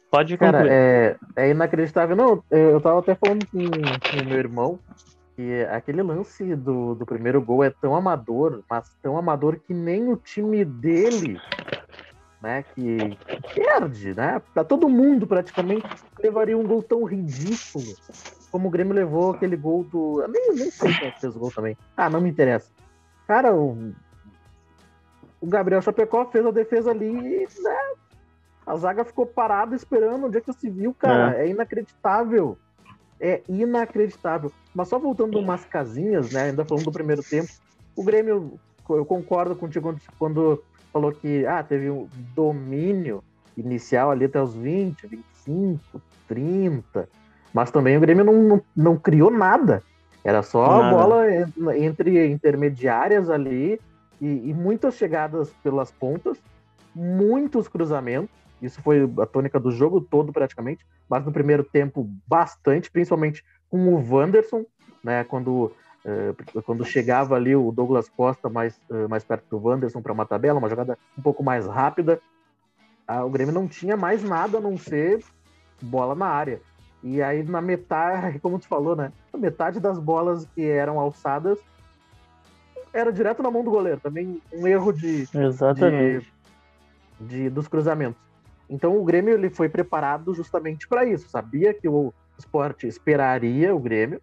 Pode 0.10 0.38
concluir. 0.38 0.51
Cara, 0.51 0.74
é, 0.74 1.17
é 1.36 1.50
inacreditável. 1.50 2.15
Não, 2.15 2.43
eu 2.50 2.79
tava 2.81 3.00
até 3.00 3.13
falando 3.13 3.46
com 3.48 3.58
o 3.58 4.25
meu 4.25 4.38
irmão 4.38 4.79
que 5.36 5.63
aquele 5.65 6.01
lance 6.01 6.55
do, 6.55 6.96
do 6.96 7.05
primeiro 7.05 7.41
gol 7.41 7.63
é 7.63 7.69
tão 7.69 7.96
amador, 7.96 8.63
mas 8.69 8.89
tão 9.01 9.17
amador 9.17 9.60
que 9.60 9.74
nem 9.74 10.12
o 10.12 10.17
time 10.17 10.65
dele 10.65 11.39
né, 12.41 12.63
que 12.74 13.17
perde, 13.53 14.13
né? 14.13 14.41
Pra 14.53 14.63
todo 14.63 14.89
mundo 14.89 15.27
praticamente 15.27 15.88
levaria 16.22 16.58
um 16.58 16.65
gol 16.65 16.81
tão 16.81 17.03
ridículo 17.03 17.96
como 18.51 18.68
o 18.68 18.72
Grêmio 18.72 18.94
levou 18.94 19.32
aquele 19.32 19.56
gol 19.56 19.84
do. 19.84 20.22
Eu 20.22 20.27
nem, 20.27 20.53
nem 20.56 20.72
sei 20.72 20.94
quem 20.94 21.12
fez 21.12 21.36
o 21.36 21.39
gol 21.39 21.51
também. 21.51 21.77
Ah, 21.96 22.10
não 22.10 22.22
me 22.22 22.29
interessa. 22.29 22.70
Cara, 23.27 23.53
o, 23.53 23.94
o 25.39 25.48
Gabriel 25.48 25.82
Chapecó 25.82 26.25
fez 26.25 26.46
a 26.46 26.51
defesa 26.51 26.91
ali 26.91 27.06
e 27.06 27.48
né, 27.62 27.77
a 28.65 28.75
zaga 28.75 29.03
ficou 29.06 29.25
parada 29.25 29.75
esperando 29.75 30.25
onde 30.25 30.38
é 30.38 30.41
que 30.41 30.53
se 30.53 30.70
viu, 30.70 30.94
cara. 30.94 31.38
É. 31.38 31.46
é 31.46 31.50
inacreditável. 31.50 32.58
É 33.20 33.41
inacreditável. 33.50 34.51
Mas 34.74 34.88
só 34.88 34.98
voltando 34.98 35.38
umas 35.38 35.65
casinhas, 35.65 36.32
né? 36.32 36.44
Ainda 36.44 36.65
falando 36.65 36.86
do 36.86 36.91
primeiro 36.91 37.22
tempo, 37.22 37.50
o 37.96 38.03
Grêmio, 38.03 38.60
eu 38.89 39.06
concordo 39.06 39.56
contigo 39.56 39.96
quando 40.18 40.63
falou 40.91 41.12
que 41.12 41.46
ah, 41.46 41.62
teve 41.62 41.89
um 41.89 42.08
domínio 42.34 43.24
inicial 43.58 44.12
ali 44.12 44.25
até 44.25 44.41
os 44.41 44.56
20, 44.56 45.06
25, 45.06 46.01
30, 46.27 47.10
mas 47.53 47.72
também 47.72 47.98
o 47.98 48.00
Grêmio 48.00 48.24
não, 48.24 48.41
não, 48.44 48.62
não 48.75 48.98
criou 48.98 49.32
nada. 49.32 49.84
Era 50.24 50.44
só 50.44 50.82
nada. 50.82 50.88
a 50.88 50.91
bola 50.91 51.77
entre 51.77 52.27
intermediárias 52.27 53.29
ali 53.29 53.79
e, 54.20 54.50
e, 54.50 54.53
muitas 54.53 54.96
chegadas 54.96 55.50
pelas 55.63 55.91
pontas, 55.91 56.38
muitos 56.94 57.68
cruzamentos. 57.68 58.29
Isso 58.62 58.82
foi 58.82 59.10
a 59.20 59.25
tônica 59.25 59.60
do 59.60 59.72
jogo 59.72 60.01
todo 60.01 60.34
praticamente, 60.34 60.86
mas 61.10 61.25
no 61.25 61.32
primeiro 61.32 61.63
tempo 61.63 62.10
bastante, 62.27 62.91
principalmente 62.91 63.44
com 63.70 63.94
o 63.94 64.13
Wanderson, 64.13 64.65
né? 65.03 65.24
Quando 65.24 65.72
Uh, 66.00 66.62
quando 66.62 66.86
chegava 66.86 67.36
ali 67.36 67.53
o 67.53 67.74
Douglas 67.74 68.08
Costa 68.08 68.48
mais, 68.48 68.79
uh, 68.89 69.10
mais 69.10 69.22
perto 69.25 69.44
do 69.50 69.68
Wanderson 69.68 70.01
para 70.01 70.13
uma 70.13 70.25
tabela, 70.25 70.58
uma 70.58 70.70
jogada 70.70 70.98
um 71.18 71.22
pouco 71.22 71.44
mais 71.44 71.68
rápida, 71.68 72.22
uh, 73.10 73.25
o 73.25 73.29
Grêmio 73.29 73.53
não 73.53 73.68
tinha 73.68 73.98
mais 73.98 74.24
nada 74.24 74.60
a 74.60 74.62
não 74.62 74.77
ser 74.77 75.20
bola 75.82 76.15
na 76.15 76.27
área. 76.27 76.62
E 77.03 77.22
aí 77.22 77.44
na 77.44 77.62
metade, 77.62 78.39
como 78.39 78.60
tu 78.60 78.68
falou, 78.68 78.96
né? 78.96 79.12
Metade 79.36 79.79
das 79.79 80.00
bolas 80.00 80.46
que 80.56 80.65
eram 80.65 81.00
alçadas 81.00 81.60
era 82.91 83.13
direto 83.13 83.44
na 83.44 83.51
mão 83.51 83.63
do 83.63 83.72
goleiro. 83.72 84.00
Também 84.00 84.41
um 84.53 84.68
erro 84.68 84.91
de, 84.91 85.27
Exatamente. 85.34 86.32
de, 87.20 87.44
de 87.44 87.50
dos 87.50 87.68
cruzamentos. 87.68 88.20
Então 88.70 89.00
o 89.00 89.03
Grêmio 89.03 89.34
ele 89.34 89.50
foi 89.50 89.70
preparado 89.70 90.34
justamente 90.34 90.88
para 90.88 91.06
isso. 91.06 91.29
Sabia 91.29 91.74
que 91.74 91.88
o 91.88 92.13
esporte 92.38 92.88
esperaria 92.88 93.75
o 93.75 93.79
Grêmio 93.79 94.22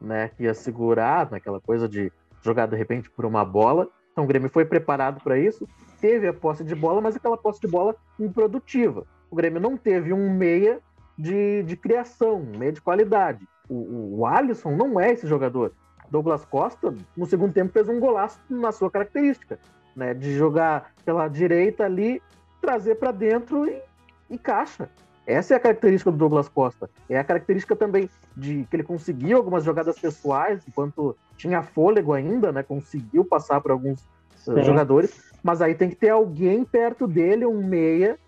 né, 0.00 0.30
que 0.36 0.44
ia 0.44 0.54
segurar 0.54 1.30
naquela 1.30 1.60
coisa 1.60 1.88
de 1.88 2.12
jogar 2.42 2.66
de 2.66 2.76
repente 2.76 3.10
por 3.10 3.24
uma 3.24 3.44
bola. 3.44 3.88
Então 4.12 4.24
o 4.24 4.26
Grêmio 4.26 4.48
foi 4.48 4.64
preparado 4.64 5.22
para 5.22 5.38
isso, 5.38 5.68
teve 6.00 6.26
a 6.26 6.32
posse 6.32 6.64
de 6.64 6.74
bola, 6.74 7.00
mas 7.00 7.16
aquela 7.16 7.36
posse 7.36 7.60
de 7.60 7.66
bola 7.66 7.94
improdutiva. 8.18 9.04
O 9.30 9.36
Grêmio 9.36 9.60
não 9.60 9.76
teve 9.76 10.12
um 10.12 10.30
meia 10.32 10.80
de, 11.18 11.62
de 11.64 11.76
criação, 11.76 12.36
um 12.36 12.58
meia 12.58 12.72
de 12.72 12.80
qualidade. 12.80 13.46
O, 13.68 14.18
o 14.18 14.26
Alisson 14.26 14.70
não 14.76 14.98
é 14.98 15.12
esse 15.12 15.26
jogador. 15.26 15.72
Douglas 16.10 16.44
Costa, 16.44 16.94
no 17.16 17.26
segundo 17.26 17.52
tempo, 17.52 17.72
fez 17.72 17.88
um 17.88 18.00
golaço 18.00 18.40
na 18.48 18.72
sua 18.72 18.90
característica, 18.90 19.58
né, 19.94 20.14
de 20.14 20.34
jogar 20.36 20.92
pela 21.04 21.28
direita 21.28 21.84
ali, 21.84 22.22
trazer 22.60 22.94
para 22.94 23.10
dentro 23.10 23.68
e, 23.68 23.82
e 24.30 24.38
caixa. 24.38 24.88
Essa 25.26 25.52
é 25.52 25.56
a 25.58 25.60
característica 25.60 26.10
do 26.10 26.16
Douglas 26.16 26.48
Costa. 26.48 26.88
É 27.10 27.18
a 27.18 27.24
característica 27.24 27.76
também 27.76 28.08
de 28.34 28.64
que 28.64 28.76
ele 28.76 28.82
conseguiu 28.82 29.36
algumas 29.36 29.62
jogadas 29.62 29.98
pessoais, 29.98 30.62
enquanto 30.66 31.14
tinha 31.36 31.62
fôlego 31.62 32.14
ainda, 32.14 32.50
né? 32.50 32.62
Conseguiu 32.62 33.22
passar 33.26 33.60
por 33.60 33.70
alguns 33.70 34.00
uh, 34.46 34.62
jogadores, 34.62 35.30
mas 35.42 35.60
aí 35.60 35.74
tem 35.74 35.90
que 35.90 35.96
ter 35.96 36.08
alguém 36.08 36.64
perto 36.64 37.06
dele, 37.06 37.44
um 37.44 37.62
meia, 37.62 38.18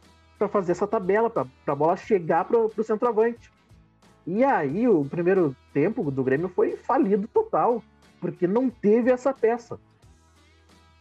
para 0.40 0.48
fazer 0.48 0.72
essa 0.72 0.86
tabela, 0.86 1.28
para 1.28 1.46
a 1.66 1.74
bola 1.74 1.94
chegar 1.98 2.46
para 2.46 2.56
o 2.58 2.82
centroavante. 2.82 3.52
E 4.26 4.42
aí 4.42 4.88
o 4.88 5.04
primeiro 5.04 5.54
tempo 5.70 6.10
do 6.10 6.24
Grêmio 6.24 6.48
foi 6.48 6.78
falido 6.78 7.28
total, 7.28 7.84
porque 8.18 8.46
não 8.46 8.70
teve 8.70 9.10
essa 9.10 9.34
peça. 9.34 9.78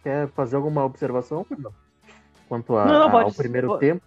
Quer 0.03 0.27
fazer 0.29 0.57
alguma 0.57 0.83
observação, 0.83 1.45
Fernando? 1.45 1.73
Quanto 2.49 2.75
a, 2.75 2.85
não, 2.85 3.07
não, 3.07 3.17
ao 3.17 3.31
primeiro 3.31 3.67
pode. 3.67 3.79
tempo? 3.79 4.01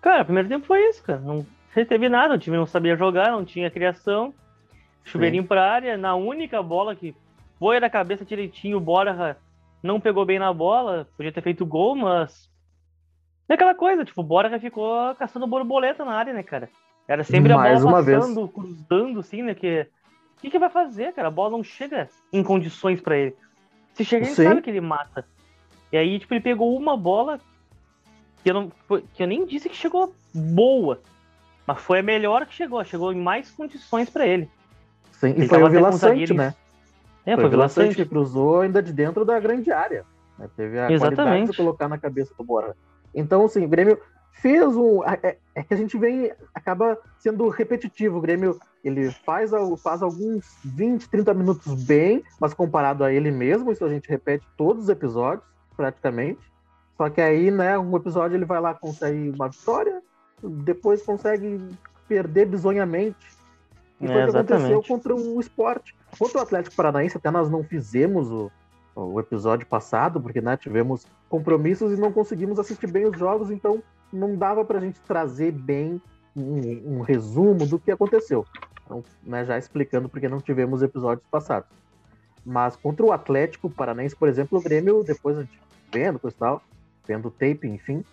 Cara, 0.00 0.22
o 0.22 0.24
primeiro 0.24 0.48
tempo 0.48 0.66
foi 0.66 0.88
isso, 0.88 1.04
cara. 1.04 1.20
Não 1.20 1.46
teve 1.72 2.08
nada, 2.08 2.34
o 2.34 2.38
time 2.38 2.56
não 2.56 2.66
sabia 2.66 2.96
jogar, 2.96 3.30
não 3.30 3.44
tinha 3.44 3.70
criação. 3.70 4.34
Chuveirinho 5.04 5.44
pra 5.44 5.70
área, 5.70 5.96
na 5.96 6.16
única 6.16 6.60
bola 6.62 6.96
que 6.96 7.14
foi 7.60 7.78
da 7.78 7.88
cabeça 7.88 8.24
direitinho, 8.24 8.78
o 8.78 8.80
Borja 8.80 9.36
não 9.80 10.00
pegou 10.00 10.24
bem 10.26 10.38
na 10.38 10.52
bola, 10.52 11.06
podia 11.16 11.32
ter 11.32 11.42
feito 11.42 11.64
gol, 11.64 11.94
mas. 11.94 12.50
É 13.52 13.54
aquela 13.54 13.74
coisa, 13.74 14.02
tipo, 14.02 14.22
o 14.22 14.24
Borja 14.24 14.58
ficou 14.58 15.14
caçando 15.16 15.46
borboleta 15.46 16.06
na 16.06 16.14
área, 16.14 16.32
né, 16.32 16.42
cara? 16.42 16.70
Era 17.06 17.22
sempre 17.22 17.54
Mais 17.54 17.82
a 17.82 17.84
bola 17.84 18.02
passando, 18.02 18.46
vez. 18.46 18.50
cruzando, 18.54 19.20
assim, 19.20 19.42
né? 19.42 19.54
Que... 19.54 19.86
O 20.38 20.40
que, 20.40 20.50
que 20.50 20.58
vai 20.58 20.70
fazer, 20.70 21.12
cara? 21.12 21.28
A 21.28 21.30
bola 21.30 21.50
não 21.50 21.62
chega 21.62 22.08
em 22.32 22.42
condições 22.42 22.98
para 22.98 23.14
ele. 23.14 23.36
Se 23.92 24.06
chegar, 24.06 24.24
ele 24.24 24.34
sabe 24.34 24.62
que 24.62 24.70
ele 24.70 24.80
mata. 24.80 25.26
E 25.92 25.98
aí, 25.98 26.18
tipo, 26.18 26.32
ele 26.32 26.40
pegou 26.40 26.74
uma 26.74 26.96
bola, 26.96 27.38
que 28.42 28.48
eu, 28.48 28.54
não, 28.54 28.72
que 29.12 29.22
eu 29.22 29.26
nem 29.26 29.44
disse 29.44 29.68
que 29.68 29.76
chegou 29.76 30.14
boa, 30.34 31.02
mas 31.66 31.78
foi 31.78 31.98
a 31.98 32.02
melhor 32.02 32.46
que 32.46 32.54
chegou, 32.54 32.82
chegou 32.84 33.12
em 33.12 33.20
mais 33.20 33.50
condições 33.50 34.08
para 34.08 34.26
ele. 34.26 34.48
Sim, 35.10 35.28
ele 35.32 35.44
e 35.44 35.48
foi 35.48 35.62
o 35.62 35.68
Vila 35.68 35.92
Sante, 35.92 36.32
né? 36.32 36.54
É, 37.26 37.34
foi, 37.34 37.42
foi 37.42 37.44
o 37.44 37.50
Vila 37.50 37.68
Sante 37.68 38.02
cruzou 38.06 38.62
ainda 38.62 38.82
de 38.82 38.94
dentro 38.94 39.26
da 39.26 39.38
grande 39.38 39.70
área. 39.70 40.06
Né? 40.38 40.48
Teve 40.56 40.78
a 40.78 40.90
Exatamente. 40.90 41.22
qualidade 41.22 41.50
de 41.50 41.56
colocar 41.58 41.86
na 41.86 41.98
cabeça 41.98 42.32
do 42.34 42.42
Bora. 42.42 42.74
Então, 43.14 43.44
assim, 43.44 43.64
o 43.64 43.68
Grêmio 43.68 43.98
fez 44.32 44.76
um. 44.76 45.04
É, 45.04 45.36
é, 45.54 45.62
que 45.62 45.74
a 45.74 45.76
gente 45.76 45.96
vem. 45.98 46.32
acaba 46.54 46.98
sendo 47.18 47.48
repetitivo. 47.48 48.18
O 48.18 48.20
Grêmio 48.20 48.58
ele 48.84 49.10
faz, 49.10 49.52
faz 49.82 50.02
alguns 50.02 50.44
20, 50.64 51.08
30 51.08 51.34
minutos 51.34 51.84
bem, 51.84 52.24
mas 52.40 52.52
comparado 52.52 53.04
a 53.04 53.12
ele 53.12 53.30
mesmo, 53.30 53.70
isso 53.70 53.84
a 53.84 53.88
gente 53.88 54.08
repete 54.08 54.44
todos 54.56 54.84
os 54.84 54.88
episódios, 54.88 55.46
praticamente. 55.76 56.40
Só 56.96 57.08
que 57.08 57.20
aí, 57.20 57.50
né, 57.50 57.78
um 57.78 57.96
episódio 57.96 58.36
ele 58.36 58.44
vai 58.44 58.60
lá, 58.60 58.74
consegue 58.74 59.30
uma 59.30 59.48
vitória, 59.48 60.02
depois 60.42 61.02
consegue 61.02 61.60
perder 62.08 62.46
bizonhamente. 62.46 63.24
E 64.00 64.06
foi 64.06 64.24
o 64.24 64.30
que 64.30 64.36
aconteceu 64.36 64.82
contra 64.82 65.14
o 65.14 65.40
esporte. 65.40 65.94
Contra 66.18 66.38
o 66.38 66.42
Atlético 66.42 66.74
Paranaense, 66.74 67.16
até 67.16 67.30
nós 67.30 67.48
não 67.48 67.62
fizemos 67.62 68.30
o, 68.30 68.50
o 68.94 69.18
episódio 69.18 69.66
passado, 69.66 70.20
porque 70.20 70.40
né, 70.40 70.56
tivemos 70.56 71.06
compromissos 71.28 71.96
e 71.96 72.00
não 72.00 72.12
conseguimos 72.12 72.58
assistir 72.58 72.90
bem 72.90 73.06
os 73.06 73.18
jogos, 73.18 73.50
então 73.50 73.82
não 74.12 74.36
dava 74.36 74.64
para 74.64 74.78
a 74.78 74.80
gente 74.80 75.00
trazer 75.00 75.52
bem 75.52 76.00
um, 76.36 76.98
um, 76.98 77.00
resumo 77.00 77.66
do 77.66 77.78
que 77.78 77.90
aconteceu. 77.90 78.46
Então, 78.84 79.02
né, 79.22 79.44
já 79.44 79.56
explicando 79.56 80.08
porque 80.08 80.28
não 80.28 80.40
tivemos 80.40 80.82
episódios 80.82 81.26
passados. 81.30 81.68
Mas 82.44 82.76
contra 82.76 83.06
o 83.06 83.12
Atlético 83.12 83.70
Paranaense, 83.70 84.16
por 84.16 84.28
exemplo, 84.28 84.58
o 84.58 84.62
Grêmio, 84.62 85.02
depois 85.02 85.38
a 85.38 85.42
gente 85.42 85.58
vendo, 85.92 86.18
coisa 86.18 86.36
e 86.36 86.38
tal, 86.38 86.62
vendo 87.06 87.30
tape, 87.30 87.68
enfim. 87.68 88.04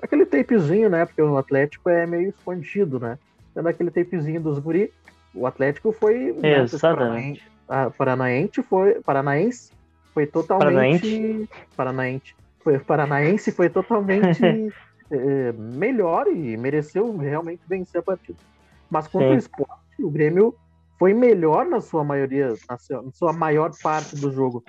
Aquele 0.00 0.24
tapezinho, 0.24 0.88
né? 0.88 1.04
Porque 1.04 1.20
o 1.20 1.36
Atlético 1.36 1.90
é 1.90 2.06
meio 2.06 2.30
escondido, 2.30 2.98
né? 2.98 3.18
Tendo 3.54 3.68
aquele 3.68 3.90
tapezinho 3.90 4.40
dos 4.40 4.58
guri, 4.58 4.92
o 5.34 5.46
Atlético 5.46 5.92
foi. 5.92 6.32
Né, 6.32 6.60
Exatamente. 6.60 7.44
Né, 7.68 7.92
Paranaense 7.96 8.62
foi. 8.62 9.00
Paranaense 9.02 9.70
foi 10.16 10.26
totalmente. 10.26 11.46
Paranaense. 11.76 12.34
Foi, 12.60 12.78
Paranaense 12.78 13.52
foi 13.52 13.68
totalmente 13.68 14.42
é, 15.10 15.52
melhor 15.76 16.26
e 16.28 16.56
mereceu 16.56 17.14
realmente 17.18 17.60
vencer 17.68 18.00
a 18.00 18.02
partida. 18.02 18.38
Mas 18.90 19.06
contra 19.06 19.28
Sim. 19.28 19.34
o 19.34 19.38
esporte, 19.38 20.02
o 20.02 20.10
Grêmio 20.10 20.54
foi 20.98 21.12
melhor 21.12 21.66
na 21.66 21.82
sua 21.82 22.02
maioria, 22.02 22.54
na 22.66 22.78
sua, 23.12 23.32
maior 23.34 23.70
parte 23.82 24.16
do 24.16 24.32
jogo. 24.32 24.64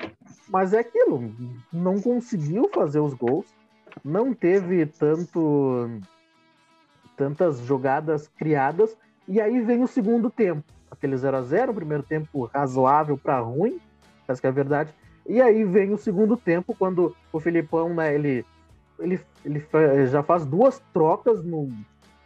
Mas 0.49 0.73
é 0.73 0.79
aquilo, 0.79 1.31
não 1.71 2.01
conseguiu 2.01 2.69
fazer 2.73 2.99
os 2.99 3.13
gols 3.13 3.45
não 4.03 4.33
teve 4.33 4.85
tanto 4.85 5.89
tantas 7.15 7.59
jogadas 7.61 8.27
criadas 8.27 8.95
e 9.27 9.41
aí 9.41 9.59
vem 9.61 9.81
o 9.81 9.87
segundo 9.87 10.29
tempo, 10.29 10.63
aquele 10.91 11.17
0 11.17 11.37
a 11.37 11.41
0, 11.41 11.71
o 11.71 11.75
primeiro 11.75 12.03
tempo 12.03 12.45
razoável 12.45 13.17
para 13.17 13.39
ruim, 13.39 13.79
essa 14.27 14.39
que 14.39 14.47
é 14.47 14.49
a 14.49 14.53
verdade. 14.53 14.93
E 15.27 15.41
aí 15.41 15.63
vem 15.63 15.93
o 15.93 15.97
segundo 15.97 16.37
tempo 16.37 16.75
quando 16.77 17.15
o 17.31 17.39
Filipão, 17.39 17.93
né, 17.93 18.13
ele 18.13 18.45
ele, 18.99 19.19
ele 19.45 20.07
já 20.07 20.23
faz 20.23 20.43
duas 20.45 20.81
trocas 20.91 21.43
no, 21.43 21.69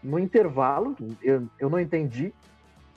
no 0.01 0.17
intervalo, 0.17 0.95
eu, 1.21 1.43
eu 1.59 1.69
não 1.69 1.79
entendi, 1.79 2.33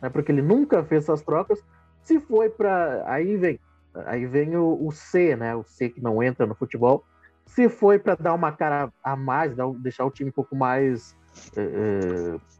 né, 0.00 0.08
porque 0.08 0.30
ele 0.30 0.42
nunca 0.42 0.84
fez 0.84 1.04
essas 1.04 1.22
trocas. 1.22 1.60
Se 2.02 2.20
foi 2.20 2.48
para 2.48 3.02
aí 3.06 3.36
vem 3.36 3.58
aí 4.06 4.26
vem 4.26 4.56
o, 4.56 4.86
o 4.86 4.92
C, 4.92 5.36
né, 5.36 5.54
o 5.54 5.64
C 5.64 5.88
que 5.88 6.00
não 6.00 6.22
entra 6.22 6.46
no 6.46 6.54
futebol, 6.54 7.04
se 7.46 7.68
foi 7.68 7.98
para 7.98 8.14
dar 8.14 8.34
uma 8.34 8.52
cara 8.52 8.92
a 9.02 9.16
mais, 9.16 9.54
deixar 9.78 10.04
o 10.04 10.10
time 10.10 10.30
um 10.30 10.32
pouco 10.32 10.56
mais. 10.56 11.16
É, 11.56 11.60
é 11.60 12.54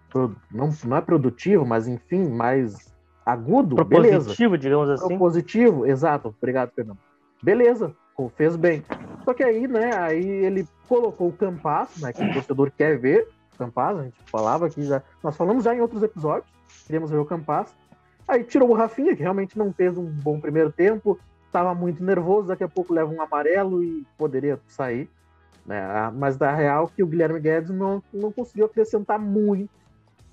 não, 0.53 0.71
não 0.85 0.97
é 0.97 1.01
produtivo, 1.01 1.67
mas 1.67 1.89
enfim, 1.89 2.29
mais 2.29 2.93
agudo, 3.27 3.75
Propositivo, 3.75 4.51
beleza. 4.51 4.59
digamos 4.59 4.89
assim. 4.89 5.09
Propositivo, 5.09 5.87
exato. 5.87 6.35
Obrigado, 6.39 6.71
Fernando. 6.71 6.99
Beleza, 7.45 7.95
fez 8.37 8.57
bem. 8.57 8.83
Só 9.23 9.35
que 9.35 9.45
aí, 9.45 9.69
né, 9.69 9.95
aí 9.95 10.27
ele 10.27 10.67
colocou 10.89 11.29
o 11.29 11.33
Campas, 11.33 11.91
né, 11.99 12.11
que 12.11 12.25
o 12.25 12.33
torcedor 12.33 12.71
quer 12.71 12.99
ver, 12.99 13.29
Campas, 13.59 13.99
a 13.99 14.03
gente 14.05 14.17
falava 14.25 14.67
aqui 14.67 14.83
já, 14.83 15.03
nós 15.23 15.37
falamos 15.37 15.63
já 15.63 15.75
em 15.75 15.81
outros 15.83 16.03
episódios, 16.03 16.51
queríamos 16.87 17.11
ver 17.11 17.19
o 17.19 17.25
Campas. 17.27 17.75
Aí 18.27 18.43
tirou 18.45 18.71
o 18.71 18.73
Rafinha, 18.73 19.15
que 19.15 19.21
realmente 19.21 19.59
não 19.59 19.75
fez 19.75 19.99
um 19.99 20.07
bom 20.07 20.41
primeiro 20.41 20.73
tempo, 20.73 21.21
estava 21.47 21.75
muito 21.75 22.03
nervoso, 22.03 22.49
daqui 22.49 22.65
a 22.65 22.69
pouco 22.69 22.95
leva 22.95 23.13
um 23.13 23.21
amarelo 23.21 23.85
e 23.85 24.07
poderia 24.17 24.59
sair. 24.67 25.11
Né? 25.67 25.83
Mas 26.15 26.39
da 26.39 26.51
real 26.51 26.89
que 26.89 27.03
o 27.03 27.07
Guilherme 27.07 27.41
Guedes 27.41 27.69
não, 27.69 28.03
não 28.11 28.33
conseguiu 28.33 28.65
acrescentar 28.65 29.19
muito, 29.19 29.71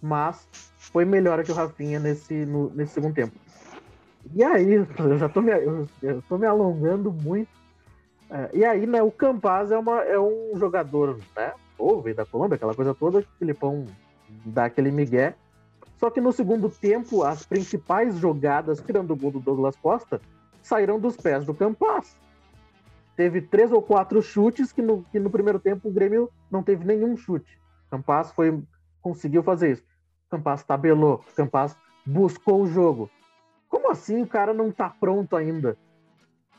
mas 0.01 0.47
foi 0.77 1.03
melhor 1.03 1.43
que 1.43 1.51
o 1.51 1.55
Rafinha 1.55 1.99
nesse, 1.99 2.45
no, 2.45 2.69
nesse 2.69 2.93
segundo 2.93 3.13
tempo. 3.13 3.33
E 4.33 4.43
aí, 4.43 4.73
eu 4.73 5.17
já 5.17 5.27
tô 5.27 5.41
me, 5.41 5.51
eu, 5.51 5.87
eu 6.01 6.21
tô 6.23 6.37
me 6.37 6.45
alongando 6.45 7.11
muito. 7.11 7.49
É, 8.29 8.49
e 8.53 8.65
aí, 8.65 8.85
né, 8.85 9.01
o 9.01 9.11
Campaz 9.11 9.71
é, 9.71 9.77
uma, 9.77 10.01
é 10.01 10.19
um 10.19 10.51
jogador, 10.55 11.19
né, 11.35 11.53
novo, 11.77 12.13
da 12.13 12.25
Colômbia, 12.25 12.55
aquela 12.55 12.75
coisa 12.75 12.93
toda, 12.93 13.19
o 13.19 13.25
Filipão 13.37 13.85
dá 14.45 14.65
aquele 14.65 14.91
migué. 14.91 15.35
Só 15.97 16.09
que 16.09 16.21
no 16.21 16.31
segundo 16.31 16.69
tempo, 16.69 17.23
as 17.23 17.45
principais 17.45 18.17
jogadas, 18.17 18.81
tirando 18.81 19.11
o 19.11 19.15
gol 19.15 19.31
do 19.31 19.39
Douglas 19.39 19.75
Costa, 19.75 20.21
saíram 20.61 20.99
dos 20.99 21.17
pés 21.17 21.45
do 21.45 21.53
Campas. 21.53 22.15
Teve 23.15 23.41
três 23.41 23.71
ou 23.71 23.81
quatro 23.81 24.21
chutes 24.21 24.71
que 24.71 24.81
no, 24.81 25.03
que 25.11 25.19
no 25.19 25.29
primeiro 25.29 25.59
tempo 25.59 25.89
o 25.89 25.91
Grêmio 25.91 26.29
não 26.49 26.63
teve 26.63 26.85
nenhum 26.85 27.15
chute. 27.17 27.59
Campas 27.89 28.31
foi 28.31 28.63
conseguiu 29.01 29.43
fazer 29.43 29.73
isso. 29.73 29.83
Campas 30.29 30.63
tabelou, 30.63 31.23
Campas 31.35 31.75
buscou 32.05 32.63
o 32.63 32.67
jogo. 32.67 33.09
Como 33.71 33.89
assim 33.89 34.21
o 34.21 34.27
cara 34.27 34.53
não 34.53 34.69
tá 34.69 34.89
pronto 34.89 35.37
ainda? 35.37 35.77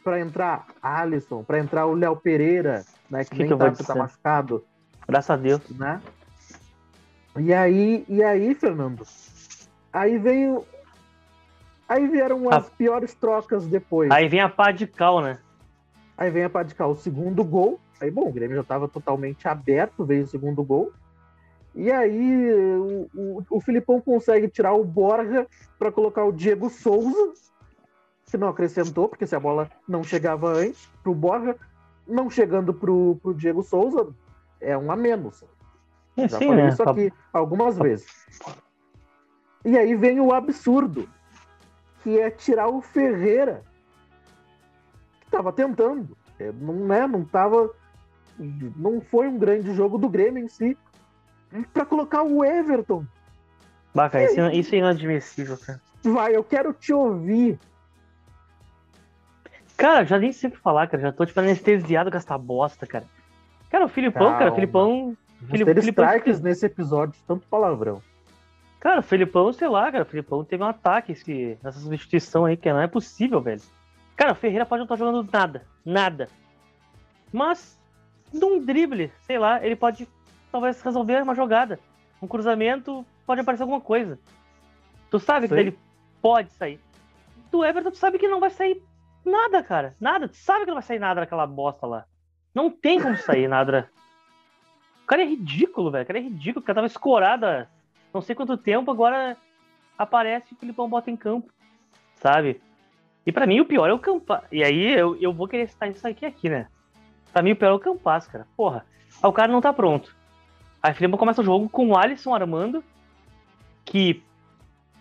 Para 0.03 0.19
entrar 0.19 0.67
Alisson, 0.83 1.45
para 1.45 1.59
entrar 1.59 1.87
o 1.87 1.93
Léo 1.95 2.17
Pereira, 2.17 2.85
né? 3.09 3.23
Que, 3.23 3.37
que 3.37 3.45
nem 3.45 3.73
que 3.73 3.85
tá, 3.85 3.93
tá 3.93 3.95
machucado. 3.95 4.65
Graças 5.07 5.31
a 5.31 5.37
Deus. 5.37 5.61
Né? 5.71 6.01
E 7.39 7.53
aí, 7.53 8.05
e 8.09 8.23
aí, 8.23 8.55
Fernando? 8.55 9.07
Aí 9.93 10.19
veio. 10.19 10.65
Aí 11.87 12.09
vieram 12.09 12.49
as 12.51 12.71
piores 12.71 13.15
trocas 13.15 13.67
depois. 13.67 14.11
Aí 14.11 14.27
vem 14.27 14.41
a 14.41 14.49
pá 14.49 14.73
de 14.73 14.87
cal, 14.87 15.21
né? 15.21 15.39
Aí 16.17 16.31
vem 16.31 16.45
a 16.45 16.51
pá 16.51 16.63
de 16.63 16.75
cal, 16.75 16.93
o 16.93 16.97
segundo 16.97 17.45
gol. 17.45 17.79
Aí, 18.01 18.11
bom, 18.11 18.29
o 18.29 18.33
Grêmio 18.33 18.57
já 18.57 18.63
estava 18.63 18.89
totalmente 18.89 19.47
aberto, 19.47 20.05
veio 20.05 20.25
o 20.25 20.27
segundo 20.27 20.65
gol. 20.65 20.91
E 21.75 21.91
aí 21.91 22.55
o, 22.55 23.09
o, 23.15 23.45
o 23.51 23.61
Filipão 23.61 24.01
consegue 24.01 24.49
tirar 24.49 24.75
o 24.75 24.85
Borja 24.85 25.47
para 25.79 25.91
colocar 25.91 26.25
o 26.25 26.33
Diego 26.33 26.69
Souza, 26.69 27.33
que 28.27 28.37
não 28.37 28.49
acrescentou, 28.49 29.09
porque 29.09 29.27
se 29.27 29.35
a 29.35 29.41
bola 29.41 29.71
não 29.89 30.03
chegava 30.03 30.49
antes 30.53 30.89
pro 31.03 31.15
Borja, 31.15 31.57
não 32.07 32.29
chegando 32.31 32.73
pro, 32.75 33.19
pro 33.23 33.35
Diego 33.35 33.63
Souza, 33.63 34.09
é 34.61 34.77
um 34.77 34.91
a 34.91 34.97
menos. 34.97 35.45
É, 36.17 36.29
Já 36.29 36.39
sim, 36.39 36.47
falei 36.49 36.65
né? 36.65 36.69
isso 36.71 36.83
aqui 36.83 37.13
algumas 37.33 37.79
vezes. 37.79 38.27
E 39.65 39.79
aí 39.79 39.95
vem 39.95 40.21
o 40.21 40.33
absurdo, 40.33 41.09
que 42.03 42.19
é 42.19 42.31
tirar 42.31 42.69
o 42.69 42.81
Ferreira, 42.81 43.63
que 45.21 45.27
estava 45.27 45.53
tentando. 45.53 46.17
É, 46.39 46.53
não, 46.53 46.75
né, 46.87 47.07
não 47.07 47.25
tava. 47.25 47.71
Não 48.77 49.01
foi 49.01 49.29
um 49.29 49.39
grande 49.39 49.73
jogo 49.75 49.99
do 49.99 50.09
Grêmio 50.09 50.43
em 50.43 50.49
si, 50.49 50.77
para 51.73 51.85
colocar 51.85 52.23
o 52.23 52.45
Everton. 52.45 53.05
Baca, 53.95 54.23
isso, 54.23 54.41
é 54.41 54.55
isso 54.55 54.75
é 54.75 54.79
inadmissível, 54.79 55.59
cara. 55.59 55.81
Vai, 56.03 56.35
eu 56.35 56.43
quero 56.43 56.73
te 56.73 56.93
ouvir. 56.93 57.59
Cara, 59.77 60.05
já 60.05 60.19
nem 60.19 60.33
sei 60.33 60.49
o 60.49 60.53
que 60.53 60.59
falar, 60.59 60.87
cara. 60.87 61.03
Já 61.03 61.13
tô 61.13 61.27
tipo 61.27 61.39
anestesiado 61.41 62.11
com 62.11 62.17
essa 62.17 62.37
bosta, 62.39 62.87
cara. 62.87 63.05
Cara, 63.71 63.85
o 63.85 63.89
Filipão, 63.89 64.23
Calma. 64.23 64.39
cara, 64.39 64.53
o 64.53 64.55
Filipão. 64.55 65.17
Filip, 65.51 65.75
ter 65.75 65.81
Filipão, 65.81 66.05
strikes 66.05 66.41
nesse 66.41 66.67
episódio, 66.67 67.21
tanto 67.27 67.47
palavrão. 67.49 68.01
Cara, 68.79 69.01
o 69.01 69.03
Felipão, 69.03 69.53
sei 69.53 69.69
lá, 69.69 69.91
cara, 69.91 70.05
o 70.05 70.07
Felipão 70.07 70.45
teve 70.45 70.63
um 70.63 70.67
ataque 70.67 71.13
esse, 71.13 71.59
nessa 71.63 71.81
substituição 71.81 72.45
aí, 72.45 72.57
que 72.57 72.73
não 72.73 72.81
é 72.81 72.87
possível, 72.87 73.41
velho. 73.41 73.61
Cara, 74.17 74.33
o 74.33 74.37
Ferreira 74.37 74.67
pode 74.67 74.81
não 74.81 74.85
estar 74.85 74.97
jogando 74.97 75.29
nada, 75.33 75.67
nada. 75.85 76.29
Mas, 77.33 77.79
num 78.33 78.65
drible, 78.65 79.11
sei 79.23 79.39
lá, 79.39 79.65
ele 79.65 79.75
pode 79.75 80.09
talvez 80.53 80.81
resolver 80.83 81.23
uma 81.23 81.35
jogada. 81.35 81.81
Um 82.21 82.29
cruzamento, 82.29 83.05
pode 83.27 83.41
aparecer 83.41 83.63
alguma 83.63 83.81
coisa. 83.81 84.19
Tu 85.11 85.19
sabe 85.19 85.49
que 85.49 85.55
ele 85.55 85.79
pode 86.21 86.53
sair. 86.53 86.79
Do 87.51 87.65
Everton, 87.65 87.91
tu 87.91 87.97
sabe 87.97 88.19
que 88.19 88.29
não 88.29 88.39
vai 88.39 88.51
sair 88.51 88.81
nada, 89.25 89.63
cara. 89.63 89.97
Nada. 90.01 90.29
Tu 90.29 90.37
sabe 90.37 90.61
que 90.61 90.67
não 90.67 90.75
vai 90.75 90.83
sair 90.83 90.99
nada 90.99 91.23
daquela 91.23 91.47
bosta 91.47 91.87
lá. 91.87 92.05
Não 92.55 92.71
tem 92.71 93.01
como 93.01 93.17
sair 93.17 93.49
nada. 93.49 93.91
O 95.03 95.07
cara 95.07 95.23
é 95.23 95.27
ridículo, 95.27 95.91
velho. 95.91 96.05
O 96.05 96.07
cara 96.07 96.19
é 96.19 96.23
ridículo. 96.23 96.63
O 96.63 96.67
cara 96.67 96.77
tava 96.77 96.87
escorado 96.87 97.47
há 97.47 97.67
não 98.13 98.21
sei 98.21 98.35
quanto 98.35 98.57
tempo, 98.57 98.91
agora 98.91 99.37
aparece 99.97 100.49
e 100.51 100.55
o 100.55 100.59
Filipão 100.59 100.89
bota 100.89 101.11
em 101.11 101.17
campo. 101.17 101.51
Sabe? 102.17 102.61
E 103.25 103.33
para 103.33 103.47
mim 103.47 103.61
o 103.61 103.65
pior 103.65 103.89
é 103.89 103.93
o 103.93 103.99
Campas. 103.99 104.43
E 104.51 104.63
aí 104.63 104.93
eu, 104.93 105.17
eu 105.17 105.33
vou 105.33 105.49
querer 105.49 105.69
citar 105.69 105.91
isso 105.91 106.07
aqui, 106.07 106.27
aqui, 106.27 106.49
né? 106.49 106.69
Pra 107.33 107.43
mim 107.43 107.53
o 107.53 107.57
pior 107.57 107.71
é 107.71 107.73
o 107.73 107.79
Campas, 107.79 108.27
cara. 108.27 108.47
Porra. 108.57 108.85
O 109.23 109.33
cara 109.33 109.51
não 109.51 109.61
tá 109.61 109.73
pronto. 109.73 110.15
Aí 110.83 110.93
Filipão 110.95 111.19
começa 111.19 111.41
o 111.41 111.45
jogo 111.45 111.69
com 111.69 111.89
o 111.89 111.97
Alisson 111.97 112.35
armando, 112.35 112.83
que 113.85 114.23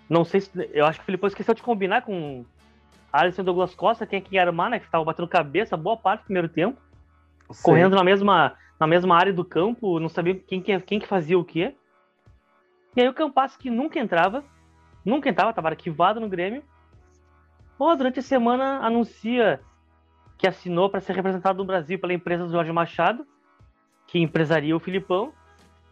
não 0.07 0.23
sei 0.23 0.41
se. 0.41 0.51
Eu 0.73 0.85
acho 0.85 0.99
que 0.99 1.03
o 1.03 1.05
Filipão 1.05 1.27
esqueceu 1.27 1.53
de 1.53 1.63
combinar 1.63 2.03
com 2.03 2.45
Alisson 3.11 3.41
e 3.41 3.45
Douglas 3.45 3.73
Costa, 3.73 4.05
quem 4.05 4.19
é 4.19 4.21
que 4.21 4.35
ia 4.35 4.41
armar, 4.41 4.69
né? 4.69 4.79
Que 4.79 4.89
tava 4.89 5.03
batendo 5.03 5.27
cabeça 5.27 5.75
boa 5.75 5.97
parte 5.97 6.21
do 6.21 6.25
primeiro 6.25 6.49
tempo. 6.49 6.79
Sim. 7.49 7.63
Correndo 7.63 7.95
na 7.95 8.03
mesma, 8.03 8.55
na 8.79 8.85
mesma 8.85 9.15
área 9.15 9.33
do 9.33 9.43
campo, 9.43 9.99
não 9.99 10.09
sabia 10.09 10.35
quem 10.35 10.61
que, 10.61 10.79
quem 10.81 10.99
que 10.99 11.07
fazia 11.07 11.37
o 11.37 11.43
quê. 11.43 11.75
E 12.95 13.01
aí 13.01 13.07
o 13.07 13.13
Campas, 13.13 13.55
que 13.55 13.69
nunca 13.69 13.99
entrava, 13.99 14.43
nunca 15.03 15.29
entrava, 15.29 15.53
tava 15.53 15.69
arquivado 15.69 16.19
no 16.19 16.29
Grêmio. 16.29 16.63
Pô, 17.77 17.95
durante 17.95 18.19
a 18.19 18.23
semana 18.23 18.85
anuncia 18.85 19.61
que 20.37 20.47
assinou 20.47 20.89
para 20.89 20.99
ser 20.99 21.15
representado 21.15 21.57
no 21.57 21.65
Brasil 21.65 21.97
pela 21.99 22.13
empresa 22.13 22.45
do 22.45 22.51
Jorge 22.51 22.71
Machado, 22.71 23.25
que 24.07 24.19
empresaria 24.19 24.75
o 24.75 24.79
Filipão. 24.79 25.33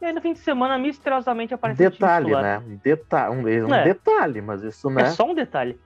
E 0.01 0.05
aí 0.05 0.13
no 0.13 0.21
fim 0.21 0.33
de 0.33 0.39
semana, 0.39 0.77
misteriosamente, 0.77 1.53
aparece 1.53 1.89
Detalhe, 1.89 2.31
né? 2.31 2.63
Deta 2.83 3.29
um, 3.29 3.41
um 3.41 3.73
é. 3.73 3.83
detalhe, 3.83 4.41
mas 4.41 4.63
isso 4.63 4.89
não 4.89 5.01
é... 5.01 5.03
é 5.03 5.09
só 5.11 5.25
um 5.25 5.35
detalhe. 5.35 5.77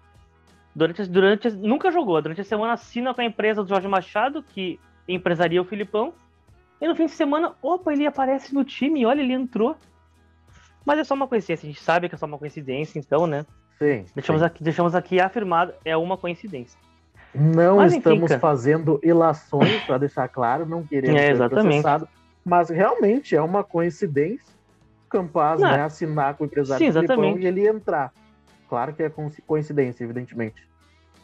Durante, 0.75 1.05
durante, 1.05 1.49
nunca 1.51 1.91
jogou. 1.91 2.21
Durante 2.21 2.41
a 2.41 2.43
semana 2.43 2.73
assina 2.73 3.13
com 3.13 3.21
a 3.21 3.25
empresa 3.25 3.63
do 3.63 3.69
Jorge 3.69 3.87
Machado, 3.87 4.43
que 4.43 4.79
empresaria 5.07 5.61
o 5.61 5.65
Filipão. 5.65 6.13
E 6.79 6.87
no 6.87 6.95
fim 6.95 7.05
de 7.05 7.11
semana, 7.11 7.53
opa, 7.61 7.93
ele 7.93 8.05
aparece 8.05 8.53
no 8.53 8.63
time, 8.63 9.05
olha, 9.05 9.21
ele 9.21 9.33
entrou. 9.33 9.75
Mas 10.85 10.99
é 10.99 11.03
só 11.03 11.13
uma 11.13 11.27
coincidência, 11.27 11.67
a 11.67 11.71
gente 11.71 11.81
sabe 11.81 12.09
que 12.09 12.15
é 12.15 12.17
só 12.17 12.25
uma 12.25 12.37
coincidência, 12.37 12.99
então, 12.99 13.25
né? 13.25 13.45
Sim. 13.79 14.05
Deixamos, 14.13 14.41
sim. 14.41 14.45
Aqui, 14.45 14.63
deixamos 14.63 14.95
aqui 14.95 15.19
afirmado, 15.19 15.73
é 15.85 15.95
uma 15.95 16.17
coincidência. 16.17 16.77
Não 17.33 17.77
Mas, 17.77 17.93
estamos 17.93 18.29
enfim, 18.29 18.39
fazendo 18.39 18.99
ilações, 19.01 19.81
para 19.85 19.97
deixar 19.97 20.27
claro, 20.27 20.65
não 20.65 20.83
queremos 20.83 21.19
é, 21.19 21.31
exatamente. 21.31 21.75
ser 21.77 21.81
processado 21.81 22.09
mas 22.45 22.69
realmente 22.69 23.35
é 23.35 23.41
uma 23.41 23.63
coincidência 23.63 24.53
o 25.05 25.09
Campaz 25.09 25.61
né, 25.61 25.81
assinar 25.81 26.35
com 26.35 26.43
o 26.43 26.47
empresário 26.47 26.85
Sim, 26.85 26.91
Filipão 26.91 27.37
e 27.37 27.45
ele 27.45 27.67
entrar. 27.67 28.11
Claro 28.67 28.93
que 28.93 29.03
é 29.03 29.11
coincidência, 29.45 30.03
evidentemente. 30.03 30.67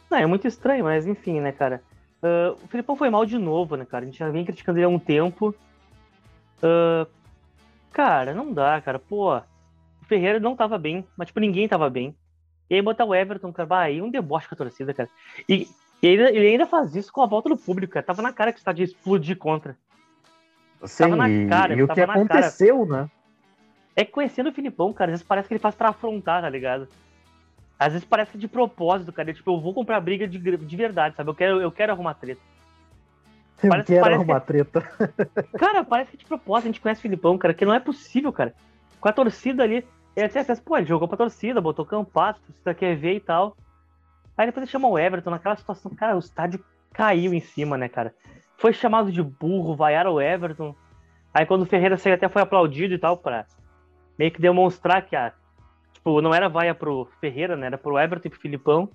Não, 0.08 0.18
é 0.18 0.26
muito 0.26 0.46
estranho, 0.46 0.84
mas 0.84 1.06
enfim, 1.06 1.40
né, 1.40 1.50
cara? 1.50 1.82
Uh, 2.22 2.52
o 2.62 2.68
Filipão 2.68 2.94
foi 2.94 3.10
mal 3.10 3.24
de 3.24 3.38
novo, 3.38 3.76
né, 3.76 3.84
cara? 3.84 4.04
A 4.04 4.06
gente 4.06 4.18
já 4.18 4.28
vem 4.28 4.44
criticando 4.44 4.78
ele 4.78 4.84
há 4.84 4.88
um 4.88 4.98
tempo. 4.98 5.54
Uh, 6.62 7.10
cara, 7.92 8.34
não 8.34 8.52
dá, 8.52 8.80
cara. 8.80 8.98
Pô, 8.98 9.36
o 9.36 10.04
Ferreira 10.06 10.38
não 10.38 10.54
tava 10.54 10.78
bem, 10.78 11.04
mas, 11.16 11.28
tipo, 11.28 11.40
ninguém 11.40 11.66
tava 11.66 11.88
bem. 11.88 12.14
E 12.68 12.74
aí 12.74 12.82
botar 12.82 13.04
o 13.04 13.14
Everton, 13.14 13.52
cara, 13.52 13.66
bah, 13.66 13.80
aí 13.80 14.00
um 14.00 14.10
deboche 14.10 14.48
com 14.48 14.54
a 14.54 14.58
torcida, 14.58 14.94
cara. 14.94 15.08
E, 15.48 15.66
e 16.02 16.06
ele, 16.06 16.22
ele 16.22 16.46
ainda 16.48 16.66
faz 16.66 16.94
isso 16.94 17.12
com 17.12 17.22
a 17.22 17.26
volta 17.26 17.48
do 17.48 17.56
público, 17.56 17.94
cara. 17.94 18.06
Tava 18.06 18.22
na 18.22 18.32
cara 18.32 18.52
que 18.52 18.58
está 18.58 18.72
de 18.72 18.82
explodir 18.82 19.36
contra. 19.36 19.76
Sim, 20.84 21.04
tava 21.04 21.16
na 21.16 21.48
cara, 21.48 21.74
e 21.74 21.82
o 21.82 21.88
que 21.88 22.00
aconteceu, 22.00 22.86
cara. 22.86 23.02
né? 23.02 23.10
É 23.96 24.04
que 24.04 24.12
conhecendo 24.12 24.48
o 24.48 24.52
Filipão, 24.52 24.92
cara, 24.92 25.10
às 25.10 25.18
vezes 25.18 25.26
parece 25.26 25.48
que 25.48 25.54
ele 25.54 25.60
faz 25.60 25.74
pra 25.74 25.90
afrontar, 25.90 26.42
tá 26.42 26.48
ligado? 26.48 26.88
Às 27.78 27.92
vezes 27.92 28.06
parece 28.06 28.36
de 28.36 28.46
propósito, 28.46 29.12
cara. 29.12 29.32
Tipo, 29.32 29.52
eu 29.52 29.60
vou 29.60 29.72
comprar 29.72 30.00
briga 30.00 30.28
de, 30.28 30.38
de 30.38 30.76
verdade, 30.76 31.16
sabe? 31.16 31.30
Eu 31.30 31.34
quero, 31.34 31.60
eu 31.60 31.72
quero 31.72 31.92
arrumar 31.92 32.14
treta. 32.14 32.40
Eu 33.62 33.70
parece, 33.70 33.86
quero 33.86 34.00
parece 34.02 34.22
arrumar 34.22 34.40
que... 34.40 34.46
treta. 34.46 34.80
Cara, 35.58 35.84
parece 35.84 36.10
que 36.12 36.16
de 36.18 36.24
propósito 36.24 36.64
a 36.64 36.68
gente 36.68 36.80
conhece 36.80 36.98
o 36.98 37.02
Filipão, 37.02 37.36
cara, 37.36 37.52
que 37.52 37.64
não 37.64 37.74
é 37.74 37.80
possível, 37.80 38.32
cara. 38.32 38.54
Com 39.00 39.08
a 39.08 39.12
torcida 39.12 39.62
ali, 39.62 39.84
ele 40.16 40.26
até 40.26 40.42
pensa, 40.42 40.62
pô, 40.62 40.76
ele 40.76 40.86
jogou 40.86 41.06
pra 41.06 41.16
torcida, 41.16 41.60
botou 41.60 41.84
campato, 41.84 42.40
torcida 42.40 42.74
quer 42.74 42.96
ver 42.96 43.14
e 43.16 43.20
tal. 43.20 43.56
Aí 44.36 44.46
depois 44.46 44.64
ele 44.64 44.70
chama 44.70 44.88
o 44.88 44.98
Everton 44.98 45.30
naquela 45.30 45.56
situação, 45.56 45.94
cara, 45.94 46.16
o 46.16 46.20
estádio 46.20 46.64
caiu 46.92 47.34
em 47.34 47.40
cima, 47.40 47.76
né, 47.76 47.88
cara? 47.88 48.14
Foi 48.60 48.74
chamado 48.74 49.10
de 49.10 49.22
burro, 49.22 49.74
vaiaram 49.74 50.12
o 50.12 50.20
Everton. 50.20 50.74
Aí 51.32 51.46
quando 51.46 51.62
o 51.62 51.66
Ferreira 51.66 51.96
saiu 51.96 52.14
até 52.14 52.28
foi 52.28 52.42
aplaudido 52.42 52.92
e 52.92 52.98
tal, 52.98 53.16
pra 53.16 53.46
meio 54.18 54.30
que 54.30 54.40
demonstrar 54.40 55.06
que 55.06 55.16
a. 55.16 55.32
Tipo, 55.94 56.20
não 56.20 56.34
era 56.34 56.46
vaia 56.46 56.74
pro 56.74 57.08
Ferreira, 57.20 57.56
né? 57.56 57.66
Era 57.68 57.78
pro 57.78 57.98
Everton 57.98 58.28
e 58.28 58.30
pro 58.30 58.38
Filipão. 58.38 58.90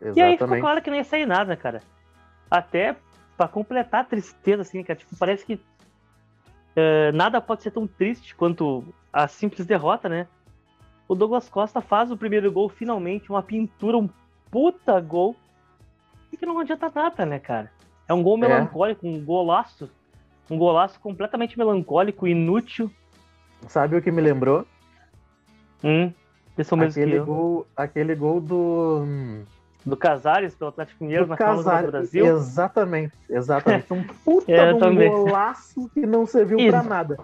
Exatamente. 0.00 0.18
E 0.18 0.22
aí 0.22 0.36
ficou 0.36 0.58
claro 0.58 0.82
que 0.82 0.90
não 0.90 0.96
ia 0.96 1.04
sair 1.04 1.26
nada, 1.26 1.56
cara. 1.56 1.80
Até 2.50 2.96
para 3.36 3.46
completar 3.46 4.00
a 4.00 4.04
tristeza, 4.04 4.62
assim, 4.62 4.82
cara. 4.82 4.98
Tipo, 4.98 5.16
parece 5.16 5.46
que 5.46 5.54
uh, 5.54 7.12
nada 7.14 7.40
pode 7.40 7.62
ser 7.62 7.70
tão 7.70 7.86
triste 7.86 8.34
quanto 8.34 8.84
a 9.12 9.28
simples 9.28 9.64
derrota, 9.64 10.08
né? 10.08 10.26
O 11.06 11.14
Douglas 11.14 11.48
Costa 11.48 11.80
faz 11.80 12.10
o 12.10 12.16
primeiro 12.16 12.50
gol 12.50 12.68
finalmente, 12.68 13.30
uma 13.30 13.44
pintura, 13.44 13.96
um 13.96 14.08
puta 14.50 15.00
gol. 15.00 15.36
E 16.32 16.36
que 16.36 16.44
não 16.44 16.58
adianta 16.58 16.90
nada, 16.92 17.24
né, 17.24 17.38
cara? 17.38 17.70
É 18.12 18.14
um 18.14 18.22
gol 18.22 18.36
é. 18.36 18.40
melancólico, 18.40 19.06
é. 19.06 19.08
um 19.08 19.24
golaço. 19.24 19.90
Um 20.50 20.58
golaço 20.58 21.00
completamente 21.00 21.58
melancólico, 21.58 22.26
inútil. 22.26 22.90
Sabe 23.68 23.96
o 23.96 24.02
que 24.02 24.10
me 24.10 24.20
lembrou? 24.20 24.66
Hum, 25.82 26.12
mesmo 26.56 26.82
aquele 26.82 27.18
gol, 27.18 27.66
aquele 27.74 28.14
gol 28.14 28.40
do 28.40 29.04
do 29.84 29.96
Casares 29.96 30.54
pelo 30.54 30.68
Atlético 30.68 31.02
Mineiro 31.02 31.24
do 31.24 31.30
na 31.30 31.36
Casares, 31.36 31.86
do 31.86 31.92
Brasil. 31.92 32.26
Exatamente, 32.26 33.14
exatamente. 33.30 33.86
Um 33.90 34.04
puta 34.04 34.52
é, 34.52 34.74
um 34.74 34.94
golaço 34.94 35.88
que 35.94 36.04
não 36.04 36.26
serviu 36.26 36.58
para 36.70 36.82
nada. 36.82 37.18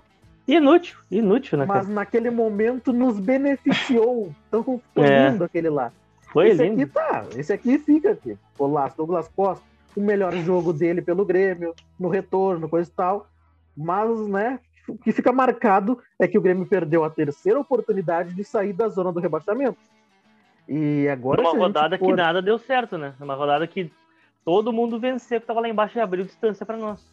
Inútil, 0.47 0.99
inútil, 1.11 1.59
né? 1.59 1.67
Mas 1.67 1.83
cara? 1.83 1.95
naquele 1.95 2.31
momento 2.31 2.93
nos 2.93 3.21
beneficiou. 3.21 4.35
Então 4.49 4.81
foi 4.95 5.07
é. 5.07 5.29
lindo 5.29 5.45
aquele 5.45 5.69
lá. 5.69 5.93
Foi 6.33 6.49
esse 6.49 6.63
lindo. 6.63 6.83
aqui 6.83 6.91
tá, 6.91 7.27
esse 7.37 7.53
aqui 7.53 7.79
fica 7.79 8.13
aqui. 8.13 8.39
Golaço, 8.57 8.97
Douglas 8.97 9.29
Costa 9.29 9.63
o 9.99 10.01
melhor 10.01 10.33
jogo 10.37 10.73
dele 10.73 11.03
pelo 11.03 11.25
Grêmio, 11.25 11.75
no 11.99 12.09
retorno, 12.09 12.69
coisa 12.69 12.89
e 12.89 12.93
tal. 12.93 13.29
Mas, 13.77 14.29
né, 14.29 14.61
o 14.89 14.97
que 14.97 15.11
fica 15.11 15.33
marcado 15.33 15.99
é 16.19 16.29
que 16.29 16.39
o 16.39 16.41
Grêmio 16.41 16.67
perdeu 16.67 17.03
a 17.03 17.11
terceira 17.11 17.59
oportunidade 17.59 18.33
de 18.33 18.45
sair 18.45 18.73
da 18.73 18.89
zona 18.89 19.13
do 19.13 19.19
rebaixamento. 19.19 19.79
E 20.69 21.09
agora. 21.09 21.41
Uma 21.41 21.51
rodada 21.51 21.99
for... 21.99 22.07
que 22.07 22.13
nada 22.13 22.41
deu 22.41 22.59
certo, 22.59 22.97
né? 22.97 23.15
Uma 23.21 23.35
rodada 23.35 23.67
que 23.67 23.91
todo 24.45 24.73
mundo 24.73 25.01
venceu, 25.01 25.41
que 25.41 25.47
tava 25.47 25.61
lá 25.61 25.69
embaixo 25.69 25.99
e 25.99 26.01
abriu 26.01 26.25
distância 26.25 26.65
para 26.65 26.77
nós. 26.77 27.05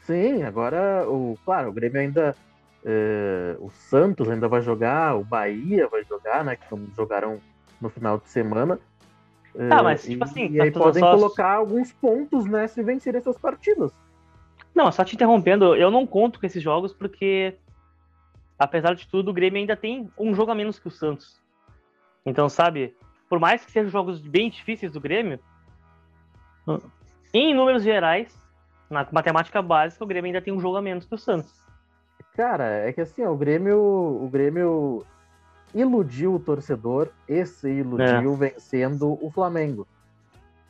Sim, 0.00 0.42
agora, 0.42 1.08
o, 1.08 1.38
claro, 1.44 1.68
o 1.70 1.72
Grêmio 1.72 2.00
ainda. 2.00 2.34
É, 2.82 3.56
o 3.60 3.68
Santos 3.70 4.30
ainda 4.30 4.48
vai 4.48 4.62
jogar, 4.62 5.14
o 5.14 5.22
Bahia 5.22 5.86
vai 5.86 6.02
jogar, 6.02 6.42
né? 6.42 6.56
Que 6.56 6.64
jogaram 6.96 7.38
no 7.80 7.88
final 7.90 8.18
de 8.18 8.28
semana. 8.28 8.80
Ah, 9.70 9.82
mas, 9.82 10.02
tipo 10.04 10.24
assim. 10.24 10.48
E, 10.50 10.60
aí 10.60 10.70
podem 10.70 11.00
só... 11.00 11.14
colocar 11.14 11.54
alguns 11.54 11.92
pontos, 11.92 12.46
né? 12.46 12.66
Se 12.68 12.82
vencerem 12.82 13.18
essas 13.18 13.38
partidas. 13.38 13.92
Não, 14.74 14.90
só 14.92 15.04
te 15.04 15.14
interrompendo, 15.14 15.74
eu 15.74 15.90
não 15.90 16.06
conto 16.06 16.38
com 16.38 16.46
esses 16.46 16.62
jogos 16.62 16.92
porque, 16.92 17.56
apesar 18.58 18.94
de 18.94 19.06
tudo, 19.08 19.30
o 19.30 19.34
Grêmio 19.34 19.58
ainda 19.58 19.76
tem 19.76 20.08
um 20.16 20.34
jogo 20.34 20.52
a 20.52 20.54
menos 20.54 20.78
que 20.78 20.88
o 20.88 20.90
Santos. 20.90 21.40
Então, 22.24 22.48
sabe, 22.48 22.94
por 23.28 23.40
mais 23.40 23.64
que 23.64 23.72
sejam 23.72 23.90
jogos 23.90 24.20
bem 24.20 24.48
difíceis 24.48 24.92
do 24.92 25.00
Grêmio, 25.00 25.40
em 27.34 27.54
números 27.54 27.82
gerais, 27.82 28.32
na 28.88 29.06
matemática 29.10 29.60
básica, 29.60 30.04
o 30.04 30.06
Grêmio 30.06 30.28
ainda 30.28 30.42
tem 30.42 30.52
um 30.52 30.60
jogo 30.60 30.76
a 30.76 30.82
menos 30.82 31.04
que 31.04 31.14
o 31.14 31.18
Santos. 31.18 31.64
Cara, 32.36 32.88
é 32.88 32.92
que 32.92 33.00
assim, 33.00 33.24
o 33.24 33.36
Grêmio, 33.36 33.78
o 33.78 34.28
Grêmio 34.30 35.04
iludiu 35.74 36.34
o 36.34 36.40
torcedor 36.40 37.08
e 37.28 37.44
se 37.44 37.68
iludiu 37.68 38.34
é. 38.34 38.36
vencendo 38.36 39.18
o 39.24 39.30
Flamengo. 39.30 39.86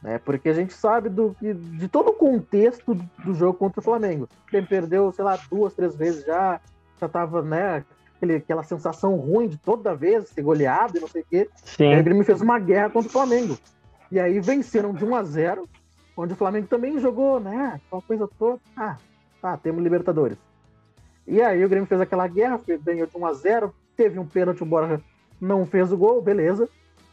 Né? 0.03 0.19
Porque 0.19 0.49
a 0.49 0.55
gente 0.55 0.73
sabe 0.73 1.09
do, 1.09 1.37
de 1.41 1.89
todo 1.89 2.11
o 2.11 2.15
contexto 2.15 2.95
do 2.95 3.35
jogo 3.35 3.59
contra 3.59 3.81
o 3.81 3.85
Flamengo. 3.85 4.29
Quem 4.49 4.65
perdeu, 4.65 5.13
sei 5.13 5.25
lá, 5.25 5.39
duas, 5.51 5.75
três 5.75 5.95
vezes 5.95 6.25
já, 6.25 6.61
já 6.99 7.09
tava, 7.09 7.43
né, 7.43 7.85
aquele, 8.17 8.37
aquela 8.37 8.63
sensação 8.63 9.17
ruim 9.17 9.49
de 9.49 9.57
toda 9.59 9.95
vez 9.95 10.29
ser 10.29 10.43
goleado 10.43 10.97
e 10.97 11.01
não 11.01 11.09
sei 11.09 11.23
o 11.23 11.27
quê. 11.29 11.51
Sim. 11.57 11.93
E 11.93 12.01
o 12.01 12.05
Grêmio 12.05 12.25
fez 12.25 12.41
uma 12.41 12.59
guerra 12.59 12.91
contra 12.91 13.09
o 13.09 13.13
Flamengo. 13.13 13.59
E 14.11 14.19
aí 14.19 14.41
venceram 14.41 14.93
de 14.93 15.05
1 15.05 15.15
a 15.15 15.23
0 15.23 15.69
onde 16.17 16.33
o 16.33 16.37
Flamengo 16.37 16.67
também 16.67 16.99
jogou, 16.99 17.41
né? 17.41 17.81
Aquela 17.87 18.03
coisa 18.03 18.29
toda. 18.39 18.61
Ah, 18.77 18.97
tá, 19.41 19.57
temos 19.57 19.83
Libertadores. 19.83 20.37
E 21.27 21.41
aí 21.41 21.65
o 21.65 21.69
Grêmio 21.69 21.87
fez 21.87 22.01
aquela 22.01 22.27
guerra, 22.27 22.61
ganhou 22.83 23.07
de 23.07 23.17
1 23.17 23.27
a 23.27 23.33
0 23.33 23.75
teve 24.01 24.19
um 24.19 24.25
pênalti, 24.25 24.63
o 24.63 24.67
Borja 24.67 24.99
não 25.39 25.67
fez 25.67 25.93
o 25.93 25.97
gol, 25.97 26.23
beleza. 26.23 26.67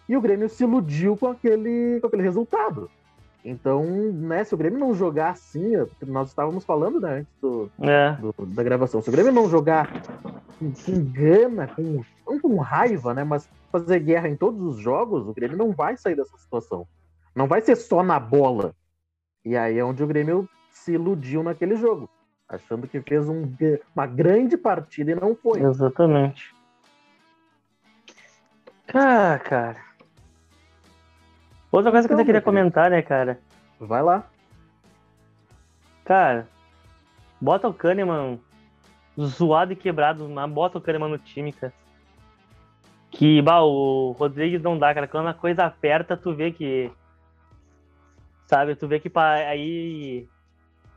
E 0.07 0.15
o 0.15 0.21
Grêmio 0.21 0.47
se 0.47 0.63
iludiu 0.63 1.17
com 1.17 1.27
aquele, 1.27 1.99
com 1.99 2.07
aquele 2.07 2.23
resultado. 2.23 2.89
Então, 3.43 3.83
né, 3.83 4.45
se 4.45 4.53
o 4.53 4.57
Grêmio 4.57 4.79
não 4.79 4.93
jogar 4.93 5.31
assim, 5.31 5.73
nós 6.05 6.29
estávamos 6.29 6.63
falando 6.63 6.99
né, 7.01 7.19
antes 7.19 7.33
do, 7.41 7.69
é. 7.81 8.13
do, 8.13 8.33
da 8.45 8.63
gravação, 8.63 9.01
se 9.01 9.09
o 9.09 9.11
Grêmio 9.11 9.33
não 9.33 9.49
jogar 9.49 10.01
com, 10.57 10.71
com 10.71 11.03
gana, 11.11 11.67
com, 11.67 12.03
não 12.25 12.39
com 12.39 12.55
raiva, 12.57 13.13
né, 13.13 13.25
mas 13.25 13.49
fazer 13.69 13.99
guerra 13.99 14.29
em 14.29 14.35
todos 14.37 14.61
os 14.61 14.77
jogos, 14.77 15.27
o 15.27 15.33
Grêmio 15.33 15.57
não 15.57 15.71
vai 15.71 15.97
sair 15.97 16.15
dessa 16.15 16.37
situação. 16.37 16.87
Não 17.35 17.47
vai 17.47 17.59
ser 17.61 17.75
só 17.75 18.01
na 18.01 18.17
bola. 18.17 18.73
E 19.43 19.57
aí 19.57 19.77
é 19.77 19.83
onde 19.83 20.01
o 20.01 20.07
Grêmio 20.07 20.47
se 20.71 20.93
iludiu 20.93 21.43
naquele 21.43 21.75
jogo, 21.75 22.09
achando 22.47 22.87
que 22.87 23.01
fez 23.01 23.27
um, 23.27 23.43
uma 23.93 24.07
grande 24.07 24.57
partida 24.57 25.11
e 25.11 25.15
não 25.15 25.35
foi. 25.35 25.61
Exatamente. 25.61 26.56
Ah, 28.93 29.39
cara. 29.39 29.77
Outra 31.71 31.91
coisa 31.91 32.05
então, 32.05 32.07
que 32.07 32.13
eu 32.13 32.15
então, 32.15 32.25
queria 32.25 32.41
comentar, 32.41 32.89
né, 32.89 33.01
cara? 33.01 33.39
Vai 33.79 34.01
lá. 34.01 34.25
Cara, 36.05 36.47
bota 37.39 37.67
o 37.67 37.73
Kahneman 37.73 38.39
zoado 39.19 39.73
e 39.73 39.75
quebrado, 39.75 40.27
mas 40.29 40.49
bota 40.49 40.77
o 40.77 40.81
Kahneman 40.81 41.09
no 41.09 41.17
time, 41.17 41.51
cara. 41.51 41.73
Que, 43.11 43.41
bah, 43.41 43.61
o 43.61 44.11
Rodrigues 44.11 44.61
não 44.61 44.77
dá, 44.77 44.93
cara. 44.93 45.07
Quando 45.07 45.27
a 45.27 45.33
coisa 45.33 45.65
aperta, 45.65 46.15
tu 46.15 46.33
vê 46.33 46.51
que. 46.51 46.91
Sabe, 48.45 48.75
tu 48.75 48.87
vê 48.87 48.99
que 48.99 49.11
aí 49.17 50.27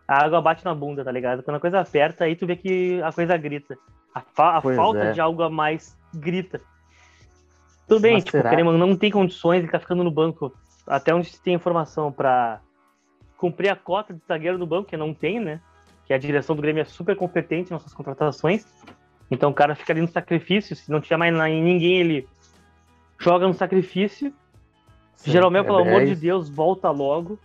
a 0.06 0.24
água 0.24 0.40
bate 0.40 0.64
na 0.64 0.74
bunda, 0.74 1.04
tá 1.04 1.10
ligado? 1.10 1.42
Quando 1.42 1.56
a 1.56 1.60
coisa 1.60 1.80
aperta, 1.80 2.24
aí 2.24 2.36
tu 2.36 2.46
vê 2.46 2.56
que 2.56 3.02
a 3.02 3.12
coisa 3.12 3.36
grita. 3.36 3.76
A, 4.14 4.20
fa 4.20 4.58
a 4.58 4.60
falta 4.60 5.04
é. 5.04 5.12
de 5.12 5.20
algo 5.20 5.42
a 5.42 5.50
mais 5.50 5.96
grita. 6.14 6.60
Tudo 7.90 8.02
bem, 8.02 8.18
tipo, 8.18 8.30
será? 8.30 8.52
o 8.64 8.78
não 8.78 8.96
tem 8.96 9.10
condições 9.10 9.62
de 9.62 9.66
ficar 9.66 9.80
ficando 9.80 10.04
no 10.04 10.12
banco 10.12 10.54
até 10.86 11.12
onde 11.12 11.28
se 11.28 11.42
tem 11.42 11.54
informação 11.54 12.12
para 12.12 12.60
cumprir 13.36 13.68
a 13.68 13.74
cota 13.74 14.14
de 14.14 14.20
zagueiro 14.28 14.56
no 14.56 14.64
banco, 14.64 14.88
que 14.88 14.96
não 14.96 15.12
tem, 15.12 15.40
né? 15.40 15.60
Que 16.06 16.14
a 16.14 16.18
direção 16.18 16.54
do 16.54 16.62
Grêmio 16.62 16.82
é 16.82 16.84
super 16.84 17.16
competente 17.16 17.72
nas 17.72 17.82
suas 17.82 17.92
contratações. 17.92 18.64
Então 19.28 19.50
o 19.50 19.54
cara 19.54 19.74
fica 19.74 19.92
ali 19.92 20.00
no 20.00 20.06
sacrifício. 20.06 20.76
Se 20.76 20.88
não 20.88 21.00
tiver 21.00 21.16
mais 21.16 21.34
ninguém, 21.34 21.96
ele 21.96 22.28
joga 23.18 23.48
no 23.48 23.54
sacrifício. 23.54 24.32
Sim, 25.16 25.32
Jeromel, 25.32 25.62
é 25.62 25.66
pelo 25.66 25.78
amor 25.78 26.04
de 26.04 26.14
Deus, 26.14 26.48
volta 26.48 26.88
logo. 26.90 27.40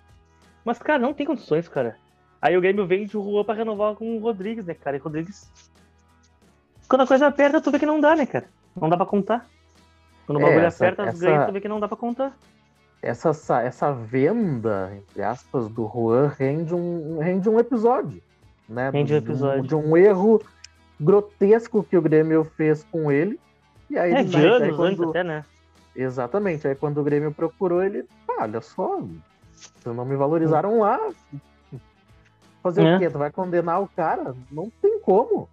Mas, 0.64 0.78
cara, 0.78 1.00
não 1.00 1.14
tem 1.14 1.26
condições, 1.26 1.68
cara. 1.68 1.98
Aí 2.40 2.56
o 2.56 2.62
Grêmio 2.62 2.86
vende 2.86 3.18
o 3.18 3.24
Juan 3.24 3.44
pra 3.44 3.56
renovar 3.56 3.96
com 3.96 4.16
o 4.16 4.20
Rodrigues, 4.20 4.66
né, 4.66 4.76
cara? 4.76 4.96
E 4.96 5.00
o 5.00 5.04
Rodrigues. 5.04 5.52
Quando 6.88 7.02
a 7.02 7.08
coisa 7.08 7.26
aperta, 7.26 7.60
tu 7.60 7.72
vê 7.72 7.80
que 7.80 7.86
não 7.88 8.00
dá, 8.00 8.16
né, 8.16 8.28
cara? 8.28 8.46
Não 8.80 8.90
dá 8.90 8.96
pra 8.96 9.08
contar. 9.08 9.48
Quando 10.26 10.40
o 10.40 10.42
bagulho 10.42 10.62
é, 10.62 10.68
acerta 10.68 11.04
as 11.04 11.10
essa, 11.10 11.26
ganhas, 11.26 11.46
tu 11.46 11.54
vê 11.54 11.62
que 11.62 11.68
não 11.68 11.80
dá 11.80 11.88
pra 11.88 11.98
contar. 11.98 12.36
Essa, 13.02 13.62
essa 13.62 13.92
venda, 13.92 14.92
entre 14.96 15.22
aspas, 15.22 15.68
do 15.70 15.88
Juan 15.88 16.28
rende 16.28 16.74
um, 16.74 17.20
rende 17.20 17.48
um 17.48 17.60
episódio. 17.60 18.22
Né? 18.68 18.90
Rende 18.90 19.14
um 19.14 19.18
episódio. 19.18 19.62
De, 19.62 19.68
de 19.68 19.76
um 19.76 19.96
erro 19.96 20.42
grotesco 21.00 21.84
que 21.84 21.96
o 21.96 22.02
Grêmio 22.02 22.44
fez 22.44 22.84
com 22.86 23.12
ele. 23.12 23.40
E 23.90 23.98
aí, 23.98 24.14
é, 24.14 24.24
de 24.24 24.38
anos 24.38 24.62
aí, 24.62 24.70
quando... 24.70 24.84
antes 24.84 25.02
até, 25.02 25.24
né? 25.24 25.46
Exatamente. 25.96 26.68
Aí 26.68 26.76
quando 26.76 27.00
o 27.00 27.04
Grêmio 27.04 27.32
procurou 27.32 27.84
ele, 27.84 28.06
ah, 28.28 28.44
olha 28.44 28.62
só, 28.62 29.02
vocês 29.54 29.96
não 29.96 30.06
me 30.06 30.16
valorizaram 30.16 30.80
lá. 30.80 31.00
Fazer 32.64 32.84
é. 32.84 32.96
o 32.96 33.00
quê? 33.00 33.10
Tu 33.10 33.18
vai 33.18 33.32
condenar 33.32 33.82
o 33.82 33.88
cara? 33.88 34.34
Não 34.52 34.72
tem 34.82 35.00
como. 35.00 35.48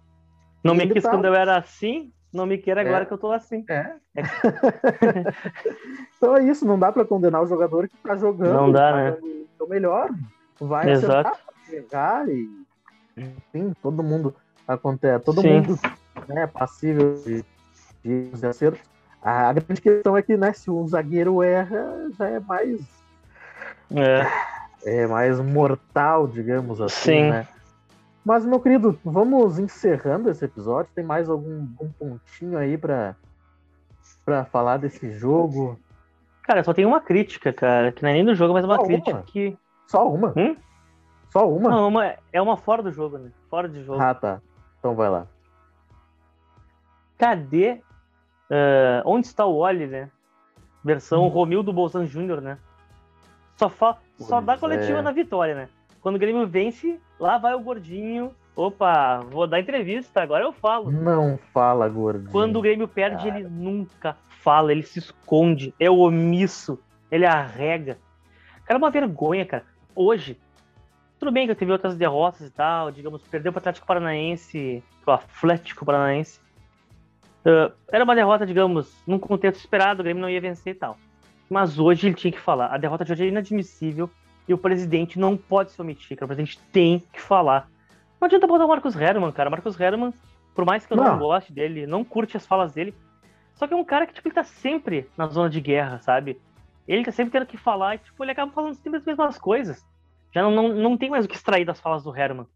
Não 0.63 0.73
me 0.73 0.87
quis 0.87 1.03
tá... 1.03 1.11
quando 1.11 1.25
eu 1.25 1.35
era 1.35 1.57
assim, 1.57 2.11
não 2.33 2.47
me 2.47 2.57
queira 2.57 2.81
agora 2.81 3.03
é. 3.03 3.05
que 3.05 3.13
eu 3.13 3.17
tô 3.17 3.31
assim. 3.31 3.63
É. 3.69 3.93
é. 4.15 4.23
então 6.17 6.35
é 6.35 6.43
isso, 6.43 6.65
não 6.65 6.79
dá 6.79 6.91
para 6.91 7.05
condenar 7.05 7.43
o 7.43 7.47
jogador 7.47 7.87
que 7.87 7.95
tá 7.97 8.17
jogando. 8.17 8.53
Não 8.53 8.71
dá, 8.71 8.95
né? 8.95 9.17
O 9.59 9.67
melhor. 9.67 10.09
Vai 10.59 10.89
Exato. 10.89 11.29
acertar, 11.29 11.39
pegar 11.69 12.27
e. 12.27 12.49
Enfim, 13.15 13.73
todo 13.81 14.01
mundo 14.01 14.35
acontece. 14.67 15.23
Todo 15.23 15.41
Sim. 15.41 15.61
mundo 15.61 15.79
né, 16.27 16.43
é 16.43 16.47
passível 16.47 17.13
de, 17.23 17.45
de 18.03 18.45
acertos. 18.45 18.81
A 19.21 19.53
grande 19.53 19.79
questão 19.79 20.17
é 20.17 20.21
que, 20.21 20.35
né, 20.35 20.51
se 20.51 20.71
um 20.71 20.85
zagueiro 20.87 21.41
erra, 21.43 22.09
já 22.17 22.27
é 22.27 22.39
mais. 22.39 22.81
É. 23.95 24.27
É 24.85 25.07
mais 25.07 25.39
mortal, 25.39 26.27
digamos 26.27 26.81
assim, 26.81 27.11
Sim. 27.11 27.29
né? 27.29 27.47
Mas, 28.23 28.45
meu 28.45 28.59
querido, 28.59 28.97
vamos 29.03 29.59
encerrando 29.59 30.29
esse 30.29 30.45
episódio. 30.45 30.91
Tem 30.95 31.03
mais 31.03 31.29
algum, 31.29 31.67
algum 31.77 31.91
pontinho 31.91 32.57
aí 32.57 32.77
para 32.77 33.15
para 34.25 34.45
falar 34.45 34.77
desse 34.77 35.11
jogo? 35.11 35.79
Cara, 36.43 36.63
só 36.63 36.73
tem 36.73 36.85
uma 36.85 36.99
crítica, 36.99 37.51
cara, 37.53 37.91
que 37.91 38.03
não 38.03 38.09
é 38.09 38.13
nem 38.13 38.25
do 38.25 38.35
jogo, 38.35 38.53
mas 38.53 38.65
uma 38.65 38.77
só 38.77 38.83
crítica 38.83 39.17
uma? 39.17 39.23
que. 39.23 39.57
Só 39.87 40.09
uma? 40.09 40.33
Hum? 40.35 40.55
Só 41.29 41.49
uma? 41.49 41.69
Não, 41.69 41.87
uma, 41.87 42.15
é 42.31 42.41
uma 42.41 42.57
fora 42.57 42.81
do 42.81 42.91
jogo, 42.91 43.17
né? 43.17 43.31
Fora 43.49 43.67
de 43.67 43.83
jogo. 43.83 44.01
Ah, 44.01 44.13
tá. 44.13 44.41
Então 44.79 44.95
vai 44.95 45.09
lá. 45.09 45.27
Cadê? 47.17 47.81
Uh, 48.49 49.01
onde 49.05 49.27
está 49.27 49.45
o 49.45 49.55
Oli, 49.55 49.87
né? 49.87 50.09
Versão 50.83 51.25
hum. 51.25 51.29
Romildo 51.29 51.71
Bolzan 51.71 52.05
Júnior, 52.05 52.41
né? 52.41 52.57
Só, 53.55 53.69
fa... 53.69 53.97
só 54.19 54.41
dá 54.41 54.57
coletiva 54.57 54.99
é. 54.99 55.01
na 55.01 55.11
vitória, 55.11 55.55
né? 55.55 55.69
Quando 56.03 56.17
o 56.17 56.19
Grêmio 56.19 56.45
vence, 56.45 56.99
lá 57.17 57.37
vai 57.37 57.55
o 57.55 57.61
gordinho. 57.61 58.35
Opa, 58.55 59.21
vou 59.21 59.47
dar 59.47 59.61
entrevista, 59.61 60.21
agora 60.21 60.43
eu 60.43 60.51
falo. 60.51 60.91
Não 60.91 61.39
fala, 61.53 61.87
gordinho. 61.87 62.29
Quando 62.29 62.57
o 62.57 62.61
Grêmio 62.61 62.87
perde, 62.87 63.25
cara. 63.25 63.39
ele 63.39 63.49
nunca 63.49 64.17
fala, 64.27 64.73
ele 64.73 64.83
se 64.83 64.99
esconde, 64.99 65.73
é 65.79 65.89
omisso, 65.89 66.77
ele 67.09 67.25
arrega. 67.25 67.97
Cara, 68.65 68.77
é 68.77 68.81
uma 68.81 68.91
vergonha, 68.91 69.45
cara. 69.45 69.63
Hoje, 69.95 70.37
tudo 71.17 71.31
bem 71.31 71.45
que 71.45 71.51
eu 71.51 71.55
teve 71.55 71.71
outras 71.71 71.95
derrotas 71.95 72.41
e 72.41 72.51
tal, 72.51 72.91
digamos, 72.91 73.21
perdeu 73.23 73.53
para 73.53 73.59
o 73.59 73.61
Atlético 73.61 73.87
Paranaense, 73.87 74.83
pro 75.05 75.13
Atlético 75.13 75.85
Paranaense. 75.85 76.39
Uh, 77.45 77.73
era 77.89 78.03
uma 78.03 78.13
derrota, 78.13 78.45
digamos, 78.45 79.01
num 79.07 79.17
contexto 79.17 79.61
esperado, 79.61 80.01
o 80.01 80.03
Grêmio 80.03 80.21
não 80.21 80.29
ia 80.29 80.41
vencer 80.41 80.75
e 80.75 80.77
tal. 80.77 80.97
Mas 81.49 81.79
hoje 81.79 82.07
ele 82.07 82.15
tinha 82.15 82.31
que 82.31 82.39
falar. 82.39 82.67
A 82.67 82.77
derrota 82.77 83.05
de 83.05 83.13
hoje 83.13 83.23
é 83.23 83.27
inadmissível. 83.29 84.09
E 84.47 84.53
o 84.53 84.57
presidente 84.57 85.17
não 85.17 85.37
pode 85.37 85.71
se 85.71 85.81
omitir, 85.81 86.17
cara. 86.17 86.25
O 86.25 86.35
presidente 86.35 86.59
tem 86.71 86.99
que 87.11 87.21
falar. 87.21 87.69
Não 88.19 88.25
adianta 88.25 88.47
botar 88.47 88.65
o 88.65 88.67
Marcos 88.67 88.95
Herman, 88.95 89.31
cara. 89.31 89.49
Marcos 89.49 89.79
Herman, 89.79 90.13
por 90.53 90.65
mais 90.65 90.85
que 90.85 90.93
eu 90.93 90.97
não, 90.97 91.03
não 91.03 91.19
goste 91.19 91.53
dele, 91.53 91.87
não 91.87 92.03
curte 92.03 92.37
as 92.37 92.45
falas 92.45 92.73
dele. 92.73 92.93
Só 93.55 93.67
que 93.67 93.73
é 93.73 93.77
um 93.77 93.83
cara 93.83 94.05
que, 94.05 94.13
tipo, 94.13 94.27
ele 94.27 94.35
tá 94.35 94.43
sempre 94.43 95.09
na 95.17 95.27
zona 95.27 95.49
de 95.49 95.61
guerra, 95.61 95.99
sabe? 95.99 96.39
Ele 96.87 97.05
tá 97.05 97.11
sempre 97.11 97.31
tendo 97.31 97.45
que 97.45 97.57
falar 97.57 97.95
e, 97.95 97.99
tipo, 97.99 98.23
ele 98.23 98.31
acaba 98.31 98.51
falando 98.51 98.75
sempre 98.75 98.97
as 98.97 99.05
mesmas 99.05 99.37
coisas. 99.37 99.85
Já 100.31 100.41
não, 100.41 100.51
não, 100.51 100.69
não 100.69 100.97
tem 100.97 101.09
mais 101.09 101.25
o 101.25 101.27
que 101.27 101.35
extrair 101.35 101.65
das 101.65 101.79
falas 101.79 102.03
do 102.03 102.15
Herman. 102.15 102.47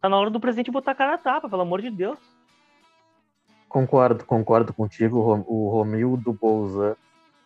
Tá 0.00 0.08
na 0.08 0.16
hora 0.16 0.30
do 0.30 0.38
presidente 0.38 0.70
botar 0.70 0.92
a 0.92 0.94
cara 0.94 1.12
na 1.12 1.18
tapa, 1.18 1.48
pelo 1.48 1.62
amor 1.62 1.80
de 1.80 1.90
Deus. 1.90 2.18
Concordo, 3.68 4.24
concordo 4.24 4.72
contigo. 4.72 5.44
O 5.48 5.70
Romildo 5.70 6.32
Bolzan 6.32 6.94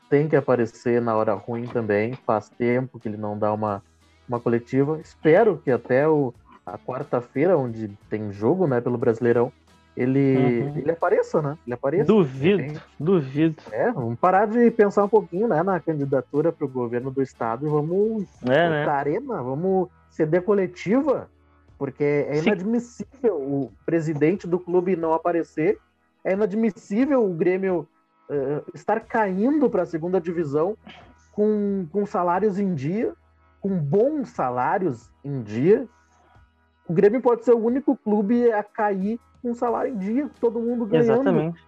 tem 0.08 0.28
que 0.28 0.36
aparecer 0.36 1.00
na 1.00 1.16
hora 1.16 1.34
ruim 1.34 1.66
também. 1.66 2.14
Faz 2.26 2.48
tempo 2.48 2.98
que 2.98 3.08
ele 3.08 3.16
não 3.16 3.38
dá 3.38 3.52
uma, 3.52 3.82
uma 4.28 4.40
coletiva. 4.40 5.00
Espero 5.00 5.58
que 5.58 5.70
até 5.70 6.08
o, 6.08 6.32
a 6.64 6.78
quarta-feira, 6.78 7.56
onde 7.56 7.88
tem 8.08 8.32
jogo 8.32 8.66
né, 8.66 8.80
pelo 8.80 8.98
Brasileirão, 8.98 9.52
ele, 9.96 10.36
uhum. 10.36 10.78
ele 10.78 10.90
apareça, 10.92 11.42
né? 11.42 11.58
Ele 11.66 11.74
apareça. 11.74 12.04
Duvido, 12.04 12.80
duvido. 13.00 13.56
É, 13.72 13.90
vamos 13.90 14.16
parar 14.16 14.46
de 14.46 14.70
pensar 14.70 15.04
um 15.04 15.08
pouquinho 15.08 15.48
né, 15.48 15.60
na 15.62 15.80
candidatura 15.80 16.52
para 16.52 16.64
o 16.64 16.68
governo 16.68 17.10
do 17.10 17.20
estado 17.20 17.66
e 17.66 17.68
vamos 17.68 18.24
é, 18.44 18.70
né? 18.70 18.84
arena, 18.86 19.42
vamos 19.42 19.88
ceder 20.08 20.42
coletiva, 20.42 21.28
porque 21.76 22.04
é 22.04 22.38
inadmissível 22.38 23.38
Sim. 23.38 23.44
o 23.44 23.72
presidente 23.84 24.46
do 24.46 24.60
clube 24.60 24.94
não 24.94 25.12
aparecer, 25.12 25.78
é 26.24 26.32
inadmissível 26.32 27.24
o 27.24 27.34
Grêmio 27.34 27.88
uh, 28.28 28.64
estar 28.74 29.00
caindo 29.00 29.68
para 29.68 29.82
a 29.82 29.86
segunda 29.86 30.20
divisão 30.20 30.76
com, 31.32 31.86
com 31.92 32.06
salários 32.06 32.58
em 32.58 32.74
dia, 32.74 33.14
com 33.60 33.76
bons 33.78 34.30
salários 34.30 35.10
em 35.24 35.42
dia. 35.42 35.86
O 36.88 36.92
Grêmio 36.92 37.20
pode 37.20 37.44
ser 37.44 37.52
o 37.52 37.64
único 37.64 37.96
clube 37.96 38.50
a 38.52 38.62
cair 38.62 39.20
com 39.42 39.54
salário 39.54 39.92
em 39.92 39.98
dia, 39.98 40.30
todo 40.40 40.60
mundo 40.60 40.86
ganhando. 40.86 41.12
Exatamente. 41.12 41.64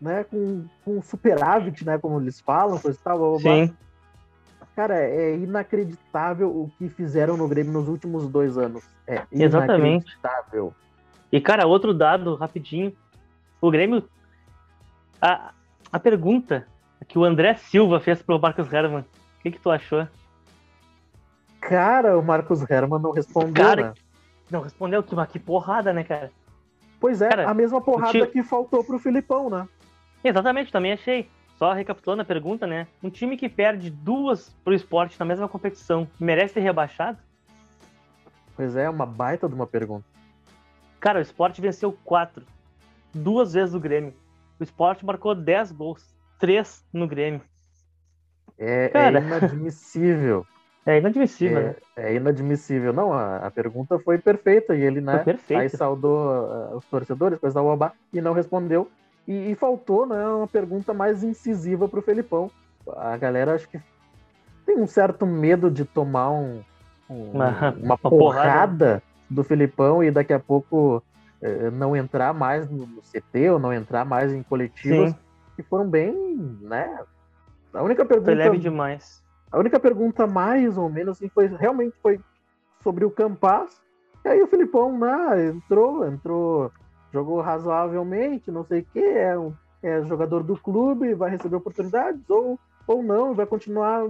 Né, 0.00 0.24
com, 0.24 0.66
com 0.84 1.00
superávit, 1.00 1.84
né, 1.86 1.96
como 1.96 2.20
eles 2.20 2.38
falam, 2.40 2.78
coisa 2.78 2.98
e 2.98 3.02
tal, 3.02 3.18
blá, 3.18 3.28
blá, 3.40 3.66
Sim. 3.66 3.76
Cara, 4.76 4.98
é 4.98 5.36
inacreditável 5.36 6.50
o 6.50 6.70
que 6.76 6.88
fizeram 6.88 7.36
no 7.36 7.46
Grêmio 7.46 7.72
nos 7.72 7.88
últimos 7.88 8.28
dois 8.28 8.58
anos. 8.58 8.82
É 9.06 9.22
inacreditável. 9.30 10.74
E, 11.30 11.40
cara, 11.40 11.66
outro 11.66 11.94
dado, 11.94 12.34
rapidinho. 12.34 12.92
O 13.60 13.70
Grêmio. 13.70 14.02
A, 15.22 15.52
a 15.94 16.00
pergunta 16.00 16.66
que 17.06 17.16
o 17.16 17.22
André 17.22 17.54
Silva 17.54 18.00
fez 18.00 18.20
pro 18.20 18.36
Marcos 18.36 18.72
Herman. 18.72 19.02
O 19.02 19.42
que, 19.42 19.52
que 19.52 19.60
tu 19.60 19.70
achou? 19.70 20.08
Cara, 21.60 22.18
o 22.18 22.22
Marcos 22.22 22.68
Herman 22.68 23.00
não 23.00 23.12
respondeu. 23.12 23.64
Cara, 23.64 23.82
né? 23.90 23.94
não 24.50 24.60
respondeu 24.60 25.04
que, 25.04 25.14
que 25.28 25.38
porrada, 25.38 25.92
né, 25.92 26.02
cara? 26.02 26.32
Pois 26.98 27.22
é, 27.22 27.28
cara, 27.28 27.48
a 27.48 27.54
mesma 27.54 27.80
porrada 27.80 28.26
que 28.26 28.42
faltou 28.42 28.82
pro 28.82 28.98
Filipão, 28.98 29.48
né? 29.48 29.68
Exatamente, 30.24 30.72
também 30.72 30.94
achei. 30.94 31.30
Só 31.56 31.72
recapitulando 31.72 32.22
a 32.22 32.24
pergunta, 32.24 32.66
né? 32.66 32.88
Um 33.00 33.08
time 33.08 33.36
que 33.36 33.48
perde 33.48 33.88
duas 33.88 34.48
pro 34.64 34.74
esporte 34.74 35.16
na 35.20 35.24
mesma 35.24 35.48
competição 35.48 36.08
merece 36.18 36.54
ser 36.54 36.60
rebaixado? 36.60 37.18
Pois 38.56 38.74
é, 38.74 38.90
uma 38.90 39.06
baita 39.06 39.48
de 39.48 39.54
uma 39.54 39.66
pergunta. 39.66 40.04
Cara, 40.98 41.20
o 41.20 41.22
esporte 41.22 41.60
venceu 41.60 41.96
quatro. 42.04 42.44
Duas 43.14 43.52
vezes 43.52 43.76
o 43.76 43.78
Grêmio. 43.78 44.12
O 44.58 44.62
esporte 44.62 45.04
marcou 45.04 45.34
dez 45.34 45.72
gols. 45.72 46.14
Três 46.38 46.84
no 46.92 47.06
Grêmio. 47.06 47.42
É, 48.58 48.84
é 48.84 48.88
Cara... 48.88 49.18
é 49.18 49.22
inadmissível. 49.22 50.46
É 50.86 50.98
inadmissível, 50.98 51.58
é, 51.58 51.62
né? 51.62 51.74
É 51.96 52.14
inadmissível. 52.14 52.92
Não, 52.92 53.10
a, 53.10 53.38
a, 53.38 53.50
pergunta 53.50 53.98
foi 53.98 54.18
perfeita 54.18 54.74
e 54.74 54.82
ele, 54.82 55.00
né? 55.00 55.24
Aí 55.58 55.70
saudou 55.70 56.28
uh, 56.28 56.76
os 56.76 56.84
torcedores, 56.84 57.38
coisa 57.38 57.54
da 57.54 57.62
Uabá, 57.62 57.92
e 58.12 58.20
não 58.20 58.34
respondeu. 58.34 58.90
E, 59.26 59.50
e, 59.50 59.54
faltou, 59.54 60.04
né, 60.04 60.26
uma 60.26 60.46
pergunta 60.46 60.92
mais 60.92 61.24
incisiva 61.24 61.88
pro 61.88 62.02
Felipão. 62.02 62.50
A 62.98 63.16
galera 63.16 63.54
acho 63.54 63.66
que 63.66 63.80
tem 64.66 64.76
um 64.76 64.86
certo 64.86 65.26
medo 65.26 65.70
de 65.70 65.86
tomar 65.86 66.30
um, 66.32 66.62
um, 67.08 67.30
uma, 67.32 67.70
uma, 67.82 67.96
porrada, 67.96 68.18
porrada 68.18 69.02
do 69.30 69.42
Felipão 69.42 70.04
e 70.04 70.10
daqui 70.10 70.34
a 70.34 70.38
pouco 70.38 71.02
não 71.72 71.96
entrar 71.96 72.32
mais 72.32 72.70
no, 72.70 72.86
CT 73.02 73.50
ou 73.50 73.58
não 73.58 73.72
entrar 73.72 74.04
mais 74.04 74.32
em 74.32 74.42
coletivas 74.42 75.10
Sim. 75.10 75.18
que 75.56 75.62
foram 75.62 75.88
bem, 75.88 76.14
né? 76.60 77.00
A 77.72 77.82
única 77.82 78.04
pergunta. 78.04 78.30
Foi 78.30 78.34
leve 78.34 78.58
demais 78.58 79.24
a 79.54 79.58
única 79.60 79.78
pergunta, 79.78 80.26
mais 80.26 80.76
ou 80.76 80.90
menos, 80.90 81.16
assim, 81.16 81.28
foi 81.28 81.46
realmente 81.46 81.96
foi 82.02 82.18
sobre 82.82 83.04
o 83.04 83.10
Campas. 83.10 83.80
E 84.24 84.28
aí 84.28 84.42
o 84.42 84.48
Filipão 84.48 84.98
né, 84.98 85.46
entrou, 85.46 86.04
entrou, 86.04 86.72
jogou 87.12 87.40
razoavelmente, 87.40 88.50
não 88.50 88.64
sei 88.64 88.80
o 88.80 88.84
que, 88.92 88.98
é, 88.98 89.38
um, 89.38 89.54
é 89.80 90.02
jogador 90.06 90.42
do 90.42 90.56
clube, 90.56 91.14
vai 91.14 91.30
receber 91.30 91.54
oportunidades, 91.54 92.28
ou, 92.28 92.58
ou 92.84 93.00
não, 93.00 93.32
vai 93.32 93.46
continuar 93.46 94.02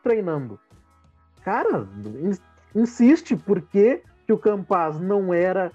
treinando. 0.00 0.60
Cara, 1.42 1.88
insiste 2.72 3.34
porque 3.34 4.00
que 4.26 4.32
o 4.32 4.38
Campas 4.38 5.00
não 5.00 5.34
era 5.34 5.72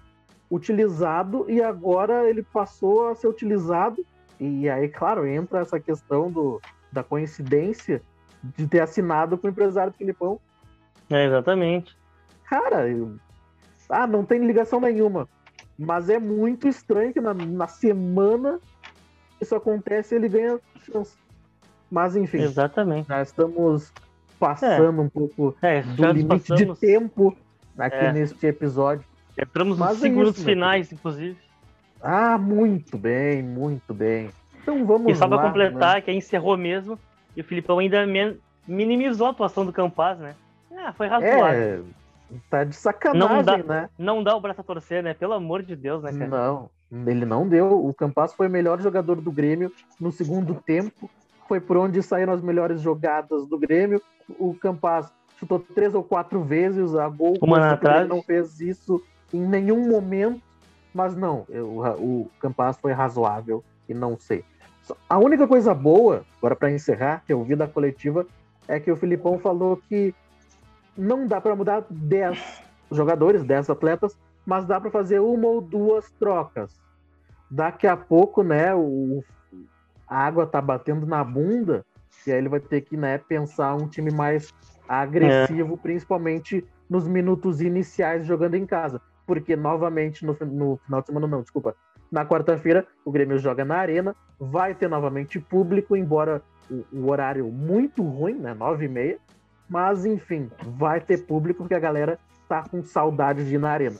utilizado 0.54 1.50
e 1.50 1.62
agora 1.62 2.30
ele 2.30 2.44
passou 2.44 3.08
a 3.10 3.16
ser 3.16 3.28
utilizado. 3.28 4.06
E 4.40 4.70
aí, 4.70 4.88
claro, 4.88 5.26
entra 5.26 5.62
essa 5.62 5.80
questão 5.80 6.32
do, 6.32 6.62
da 6.92 7.04
coincidência 7.04 8.02
de 8.44 8.68
ter 8.68 8.82
assinado 8.82 9.38
com 9.38 9.48
o 9.48 9.50
empresário 9.50 9.92
do 9.92 9.98
Filipão. 9.98 10.40
É, 11.10 11.26
exatamente. 11.26 11.98
Cara, 12.44 12.88
eu... 12.88 13.16
ah, 13.90 14.06
não 14.06 14.24
tem 14.24 14.46
ligação 14.46 14.80
nenhuma. 14.80 15.28
Mas 15.78 16.08
é 16.08 16.20
muito 16.20 16.68
estranho 16.68 17.12
que 17.12 17.20
na, 17.20 17.34
na 17.34 17.68
semana 17.68 18.60
isso 19.42 19.56
acontece 19.56 20.14
ele 20.14 20.30
ganha 20.30 20.60
chance. 20.80 21.18
Mas 21.90 22.16
enfim. 22.16 22.42
Exatamente. 22.42 23.10
Nós 23.10 23.30
estamos 23.30 23.92
passando 24.40 25.02
é. 25.02 25.04
um 25.04 25.10
pouco 25.10 25.56
é, 25.64 25.82
do 25.82 26.06
limite 26.12 26.50
passamos... 26.50 26.80
de 26.80 26.88
tempo 26.88 27.36
aqui 27.78 27.96
é. 27.96 28.14
neste 28.14 28.46
episódio. 28.46 29.13
Entramos 29.38 29.78
nos 29.78 29.98
segundos 29.98 30.40
é 30.42 30.46
finais, 30.46 30.92
inclusive. 30.92 31.38
Ah, 32.02 32.38
muito 32.38 32.98
bem, 32.98 33.42
muito 33.42 33.94
bem. 33.94 34.30
Então 34.62 34.86
vamos 34.86 35.12
E 35.12 35.16
só 35.16 35.28
para 35.28 35.42
completar, 35.42 35.96
né? 35.96 36.02
que 36.02 36.12
encerrou 36.12 36.58
mesmo, 36.58 37.00
e 37.36 37.42
o 37.42 37.44
Filipão 37.44 37.80
ainda 37.80 38.06
minimizou 38.68 39.28
a 39.28 39.30
atuação 39.32 39.66
do 39.66 39.74
Campaz, 39.74 40.20
né? 40.20 40.36
Ah, 40.76 40.94
foi 40.94 41.08
razoável. 41.08 41.86
É, 42.32 42.36
tá 42.50 42.64
de 42.64 42.76
sacanagem, 42.76 43.38
não 43.38 43.44
dá, 43.44 43.58
né? 43.58 43.90
Não 43.98 44.24
dá 44.24 44.36
o 44.36 44.42
braço 44.42 44.62
a 44.62 44.64
torcer, 44.64 45.02
né? 45.02 45.14
Pelo 45.14 45.34
amor 45.34 45.64
de 45.64 45.76
Deus, 45.76 46.04
né, 46.04 46.12
cara? 46.12 46.28
Não, 46.28 46.70
ele 47.08 47.26
não 47.26 47.48
deu. 47.48 47.86
O 47.86 47.94
Campaz 47.94 48.34
foi 48.34 48.48
o 48.48 48.52
melhor 48.52 48.82
jogador 48.82 49.20
do 49.22 49.32
Grêmio 49.32 49.72
no 50.00 50.12
segundo 50.12 50.56
tempo. 50.56 51.10
Foi 51.48 51.60
por 51.60 51.78
onde 51.78 52.02
saíram 52.02 52.34
as 52.34 52.42
melhores 52.42 52.82
jogadas 52.82 53.48
do 53.48 53.58
Grêmio. 53.58 54.02
O 54.40 54.54
Campaz 54.54 55.12
chutou 55.40 55.60
três 55.60 55.94
ou 55.94 56.04
quatro 56.04 56.44
vezes 56.44 56.96
a 56.96 57.08
gol. 57.08 57.38
Uma 57.42 57.72
atrás. 57.72 58.08
não 58.08 58.22
fez 58.22 58.60
isso 58.60 59.02
em 59.34 59.42
nenhum 59.42 59.90
momento. 59.90 60.42
Mas 60.94 61.16
não, 61.16 61.46
o, 61.50 61.82
o 62.24 62.32
Campaz 62.40 62.78
foi 62.78 62.92
razoável 62.92 63.64
e 63.90 63.94
não 63.94 64.18
sei. 64.18 64.46
A 65.10 65.18
única 65.18 65.48
coisa 65.48 65.74
boa, 65.74 66.24
agora 66.38 66.56
para 66.56 66.72
encerrar, 66.72 67.24
que 67.26 67.34
eu 67.34 67.44
vi 67.44 67.56
da 67.56 67.68
coletiva, 67.68 68.28
é 68.68 68.80
que 68.80 68.92
o 68.92 68.96
Filipão 68.96 69.40
falou 69.40 69.78
que 69.78 70.14
não 70.96 71.26
dá 71.26 71.42
para 71.42 71.56
mudar 71.56 71.84
10 71.90 72.62
jogadores, 72.92 73.44
10 73.44 73.70
atletas, 73.70 74.18
mas 74.46 74.66
dá 74.66 74.80
para 74.80 74.92
fazer 74.92 75.20
uma 75.20 75.48
ou 75.48 75.62
duas 75.62 76.12
trocas. 76.12 76.80
Daqui 77.50 77.88
a 77.88 77.96
pouco, 77.96 78.44
né, 78.44 78.76
o, 78.76 79.24
a 80.08 80.18
água 80.18 80.46
tá 80.46 80.62
batendo 80.62 81.06
na 81.06 81.24
bunda, 81.24 81.86
e 82.28 82.32
aí 82.32 82.38
ele 82.38 82.50
vai 82.50 82.60
ter 82.60 82.82
que, 82.82 82.98
né, 82.98 83.18
pensar 83.18 83.76
um 83.76 83.88
time 83.88 84.12
mais 84.12 84.54
agressivo, 84.88 85.76
é. 85.76 85.78
principalmente 85.78 86.66
nos 86.90 87.08
minutos 87.08 87.62
iniciais 87.62 88.26
jogando 88.26 88.56
em 88.56 88.66
casa. 88.66 89.02
Porque, 89.26 89.56
novamente, 89.56 90.26
no, 90.26 90.36
no 90.42 90.78
final 90.78 91.02
de 91.02 91.08
semana, 91.08 91.28
não, 91.28 91.42
desculpa, 91.42 91.76
na 92.12 92.26
quarta-feira, 92.26 92.86
o 93.04 93.12
Grêmio 93.12 93.40
joga 93.40 93.66
na 93.66 93.78
Arena, 93.78 94.16
vai 94.40 94.76
ter 94.76 94.88
novamente 94.88 95.40
público, 95.40 95.96
embora 95.96 96.42
o, 96.70 96.84
o 96.92 97.10
horário 97.10 97.46
muito 97.52 98.04
ruim, 98.04 98.36
né? 98.36 98.54
Nove 98.54 98.86
e 98.86 98.90
meia. 98.90 99.18
Mas, 99.70 100.06
enfim, 100.06 100.52
vai 100.78 101.00
ter 101.00 101.26
público 101.26 101.64
porque 101.64 101.74
a 101.74 101.80
galera 101.80 102.20
tá 102.48 102.64
com 102.70 102.84
saudade 102.84 103.46
de 103.46 103.56
ir 103.56 103.60
na 103.60 103.72
Arena. 103.72 103.98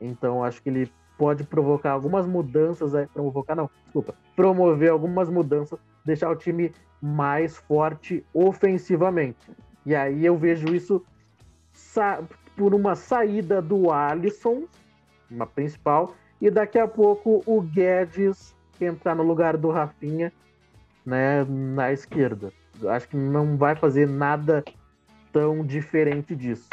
Então, 0.00 0.44
acho 0.44 0.62
que 0.62 0.68
ele 0.68 0.92
pode 1.16 1.42
provocar 1.42 1.90
algumas 1.90 2.26
mudanças, 2.26 2.94
é, 2.94 3.06
provocar 3.06 3.56
não, 3.56 3.68
desculpa, 3.84 4.14
promover 4.36 4.90
algumas 4.90 5.28
mudanças, 5.28 5.78
deixar 6.04 6.30
o 6.30 6.36
time 6.36 6.72
mais 7.02 7.56
forte 7.56 8.24
ofensivamente. 8.32 9.50
E 9.84 9.96
aí 9.96 10.24
eu 10.24 10.36
vejo 10.36 10.72
isso 10.72 11.04
por 12.58 12.74
uma 12.74 12.96
saída 12.96 13.62
do 13.62 13.92
Alisson, 13.92 14.64
uma 15.30 15.46
principal, 15.46 16.14
e 16.40 16.50
daqui 16.50 16.76
a 16.76 16.88
pouco 16.88 17.40
o 17.46 17.62
Guedes 17.62 18.54
entrar 18.80 19.14
no 19.14 19.22
lugar 19.22 19.56
do 19.56 19.70
Rafinha, 19.70 20.32
né, 21.06 21.44
na 21.44 21.92
esquerda. 21.92 22.52
Acho 22.88 23.08
que 23.08 23.16
não 23.16 23.56
vai 23.56 23.76
fazer 23.76 24.08
nada 24.08 24.64
tão 25.32 25.64
diferente 25.64 26.34
disso. 26.34 26.68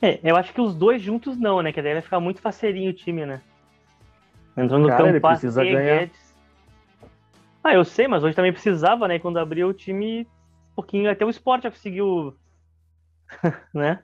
É, 0.00 0.20
eu 0.22 0.36
acho 0.36 0.54
que 0.54 0.60
os 0.60 0.74
dois 0.74 1.02
juntos 1.02 1.36
não, 1.36 1.60
né? 1.60 1.72
Que 1.72 1.82
daí 1.82 1.92
vai 1.92 2.02
ficar 2.02 2.20
muito 2.20 2.40
faceirinho 2.40 2.90
o 2.90 2.94
time, 2.94 3.26
né? 3.26 3.40
Entrando 4.56 4.82
no 4.82 4.88
Cara, 4.88 4.98
campo, 4.98 5.10
ele 5.10 5.20
precisa 5.20 5.62
ganhar. 5.64 5.98
Guedes. 6.00 6.34
Ah, 7.62 7.74
eu 7.74 7.84
sei, 7.84 8.06
mas 8.06 8.22
hoje 8.22 8.36
também 8.36 8.52
precisava, 8.52 9.08
né? 9.08 9.18
Quando 9.18 9.38
abriu 9.38 9.68
o 9.68 9.74
time, 9.74 10.22
um 10.22 10.74
pouquinho, 10.76 11.10
até 11.10 11.24
o 11.24 11.30
esporte 11.30 11.64
já 11.64 11.70
conseguiu, 11.70 12.36
né? 13.74 14.02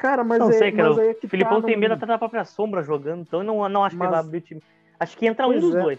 Cara, 0.00 0.24
mas 0.24 0.38
não 0.38 0.48
é, 0.48 0.54
sei, 0.54 0.72
cara. 0.72 1.10
É 1.10 1.12
que 1.12 1.26
o 1.26 1.28
Filipão 1.28 1.60
tá, 1.60 1.66
tem 1.66 1.76
medo 1.76 1.92
até 1.92 2.06
da 2.06 2.16
própria 2.16 2.42
sombra 2.42 2.82
jogando, 2.82 3.20
então 3.20 3.40
eu 3.40 3.44
não, 3.44 3.68
não 3.68 3.84
acho 3.84 3.94
mas... 3.98 4.08
que 4.08 4.14
ele 4.14 4.20
vai 4.22 4.26
abrir 4.26 4.38
o 4.38 4.40
time. 4.40 4.62
Acho 4.98 5.16
que 5.18 5.26
entra 5.26 5.46
um 5.46 5.60
dos 5.60 5.74
é. 5.74 5.82
dois. 5.82 5.98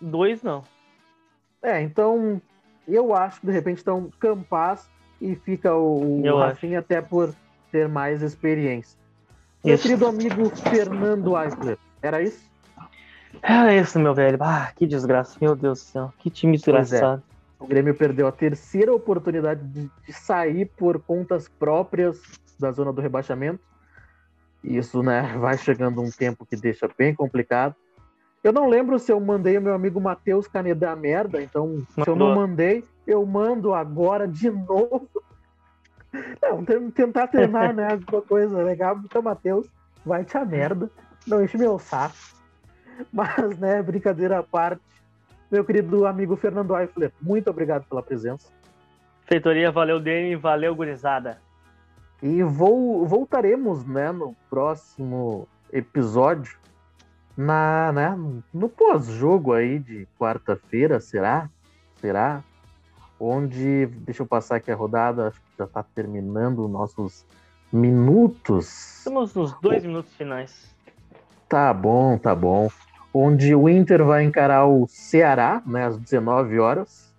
Dois 0.00 0.42
não. 0.42 0.64
É, 1.62 1.80
então 1.80 2.42
Eu 2.86 3.14
acho 3.14 3.40
que 3.40 3.46
de 3.46 3.52
repente 3.52 3.78
estão 3.78 4.10
Campas 4.18 4.90
e 5.20 5.36
fica 5.36 5.72
o, 5.72 6.20
o 6.20 6.38
Rafinha 6.38 6.80
até 6.80 7.00
por 7.00 7.32
ter 7.70 7.88
mais 7.88 8.22
experiência. 8.22 8.98
Meu 9.64 9.78
querido 9.78 10.06
amigo 10.08 10.50
Fernando 10.56 11.38
Eisler, 11.38 11.78
era 12.02 12.20
isso? 12.20 12.44
Era 13.40 13.72
isso, 13.72 14.00
meu 14.00 14.14
velho. 14.14 14.38
Ah, 14.40 14.72
que 14.74 14.84
desgraça, 14.84 15.38
meu 15.40 15.54
Deus 15.54 15.78
do 15.78 15.84
céu. 15.84 16.12
Que 16.18 16.28
time 16.28 16.54
é. 16.54 16.56
desgraçado. 16.56 17.22
É. 17.60 17.62
O 17.62 17.68
Grêmio 17.68 17.94
perdeu 17.94 18.26
a 18.26 18.32
terceira 18.32 18.92
oportunidade 18.92 19.62
de, 19.62 19.88
de 20.06 20.12
sair 20.12 20.66
por 20.76 21.00
contas 21.00 21.48
próprias 21.48 22.20
da 22.58 22.72
zona 22.72 22.92
do 22.92 23.00
rebaixamento. 23.00 23.60
Isso, 24.62 25.02
né, 25.02 25.22
vai 25.38 25.56
chegando 25.56 26.02
um 26.02 26.10
tempo 26.10 26.44
que 26.44 26.56
deixa 26.56 26.88
bem 26.96 27.14
complicado. 27.14 27.74
Eu 28.42 28.52
não 28.52 28.68
lembro 28.68 28.98
se 28.98 29.10
eu 29.10 29.20
mandei 29.20 29.58
o 29.58 29.62
meu 29.62 29.74
amigo 29.74 30.00
Matheus 30.00 30.46
Caneda 30.46 30.90
a 30.92 30.96
merda, 30.96 31.42
então 31.42 31.66
Mandou. 31.66 32.04
se 32.04 32.10
eu 32.10 32.16
não 32.16 32.34
mandei, 32.34 32.84
eu 33.06 33.24
mando 33.26 33.74
agora 33.74 34.28
de 34.28 34.50
novo. 34.50 35.08
Não, 36.40 36.64
tentar 36.90 37.26
treinar, 37.26 37.74
né? 37.74 37.92
Alguma 37.92 38.22
coisa 38.22 38.62
legal. 38.62 38.98
Então, 39.04 39.20
Matheus, 39.20 39.66
vai 40.06 40.24
te 40.24 40.38
a 40.38 40.44
merda. 40.44 40.90
Não 41.26 41.44
enche 41.44 41.58
meu 41.58 41.78
saco. 41.78 42.16
Mas, 43.12 43.58
né, 43.58 43.82
brincadeira 43.82 44.38
à 44.38 44.42
parte. 44.42 44.80
Meu 45.50 45.64
querido 45.64 46.06
amigo 46.06 46.34
Fernando 46.36 46.76
Eifler, 46.76 47.12
muito 47.20 47.48
obrigado 47.48 47.86
pela 47.86 48.02
presença. 48.02 48.50
Feitoria, 49.26 49.70
valeu, 49.70 50.00
Dani, 50.00 50.36
valeu, 50.36 50.74
gurizada. 50.74 51.38
E 52.22 52.42
vou, 52.42 53.06
voltaremos, 53.06 53.84
né, 53.84 54.10
no 54.10 54.34
próximo 54.50 55.46
episódio, 55.72 56.58
na, 57.36 57.92
né, 57.92 58.18
no 58.52 58.68
pós-jogo 58.68 59.52
aí 59.52 59.78
de 59.78 60.06
quarta-feira, 60.18 60.98
será? 60.98 61.48
Será? 62.00 62.42
Onde, 63.20 63.86
deixa 63.86 64.22
eu 64.22 64.26
passar 64.26 64.56
aqui 64.56 64.70
a 64.70 64.76
rodada, 64.76 65.28
acho 65.28 65.40
que 65.40 65.58
já 65.58 65.64
está 65.64 65.82
terminando 65.82 66.68
nossos 66.68 67.24
minutos. 67.72 68.98
Estamos 68.98 69.34
nos 69.34 69.52
dois 69.60 69.84
oh. 69.84 69.86
minutos 69.86 70.12
finais. 70.14 70.74
Tá 71.48 71.72
bom, 71.72 72.18
tá 72.18 72.34
bom 72.34 72.68
onde 73.12 73.54
o 73.54 73.68
Inter 73.68 74.04
vai 74.04 74.22
encarar 74.24 74.66
o 74.66 74.86
Ceará, 74.88 75.62
né, 75.66 75.86
às 75.86 75.98
19 75.98 76.58
horas. 76.58 77.12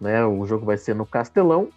Né, 0.00 0.24
o 0.24 0.44
jogo 0.44 0.66
vai 0.66 0.76
ser 0.76 0.94
no 0.94 1.06
Castelão. 1.06 1.68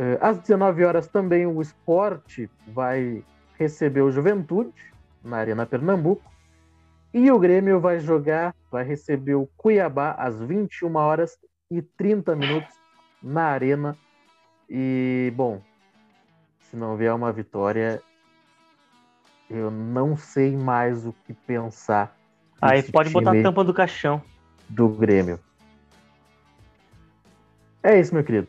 Uh, 0.00 0.16
às 0.18 0.38
19 0.38 0.82
horas 0.82 1.06
também 1.08 1.44
o 1.46 1.60
Esporte 1.60 2.48
vai 2.68 3.22
receber 3.58 4.00
o 4.00 4.10
Juventude 4.10 4.72
na 5.22 5.36
Arena 5.36 5.66
Pernambuco. 5.66 6.30
E 7.12 7.30
o 7.30 7.38
Grêmio 7.38 7.78
vai 7.80 7.98
jogar, 7.98 8.54
vai 8.70 8.84
receber 8.84 9.34
o 9.34 9.46
Cuiabá 9.56 10.12
às 10.12 10.40
21 10.40 10.96
horas 10.96 11.36
e 11.70 11.82
30 11.82 12.34
minutos 12.34 12.74
na 13.22 13.42
Arena. 13.44 13.94
E, 14.68 15.30
bom, 15.36 15.60
se 16.60 16.76
não 16.76 16.96
vier 16.96 17.12
uma 17.12 17.32
vitória, 17.32 18.00
eu 19.50 19.70
não 19.70 20.16
sei 20.16 20.56
mais 20.56 21.04
o 21.04 21.12
que 21.26 21.34
pensar 21.34 22.16
Aí 22.60 22.82
pode 22.82 23.10
botar 23.10 23.32
a 23.32 23.42
tampa 23.42 23.64
do 23.64 23.72
caixão. 23.72 24.22
Do 24.68 24.88
Grêmio. 24.88 25.40
É 27.82 27.98
isso, 27.98 28.14
meu 28.14 28.22
querido. 28.22 28.48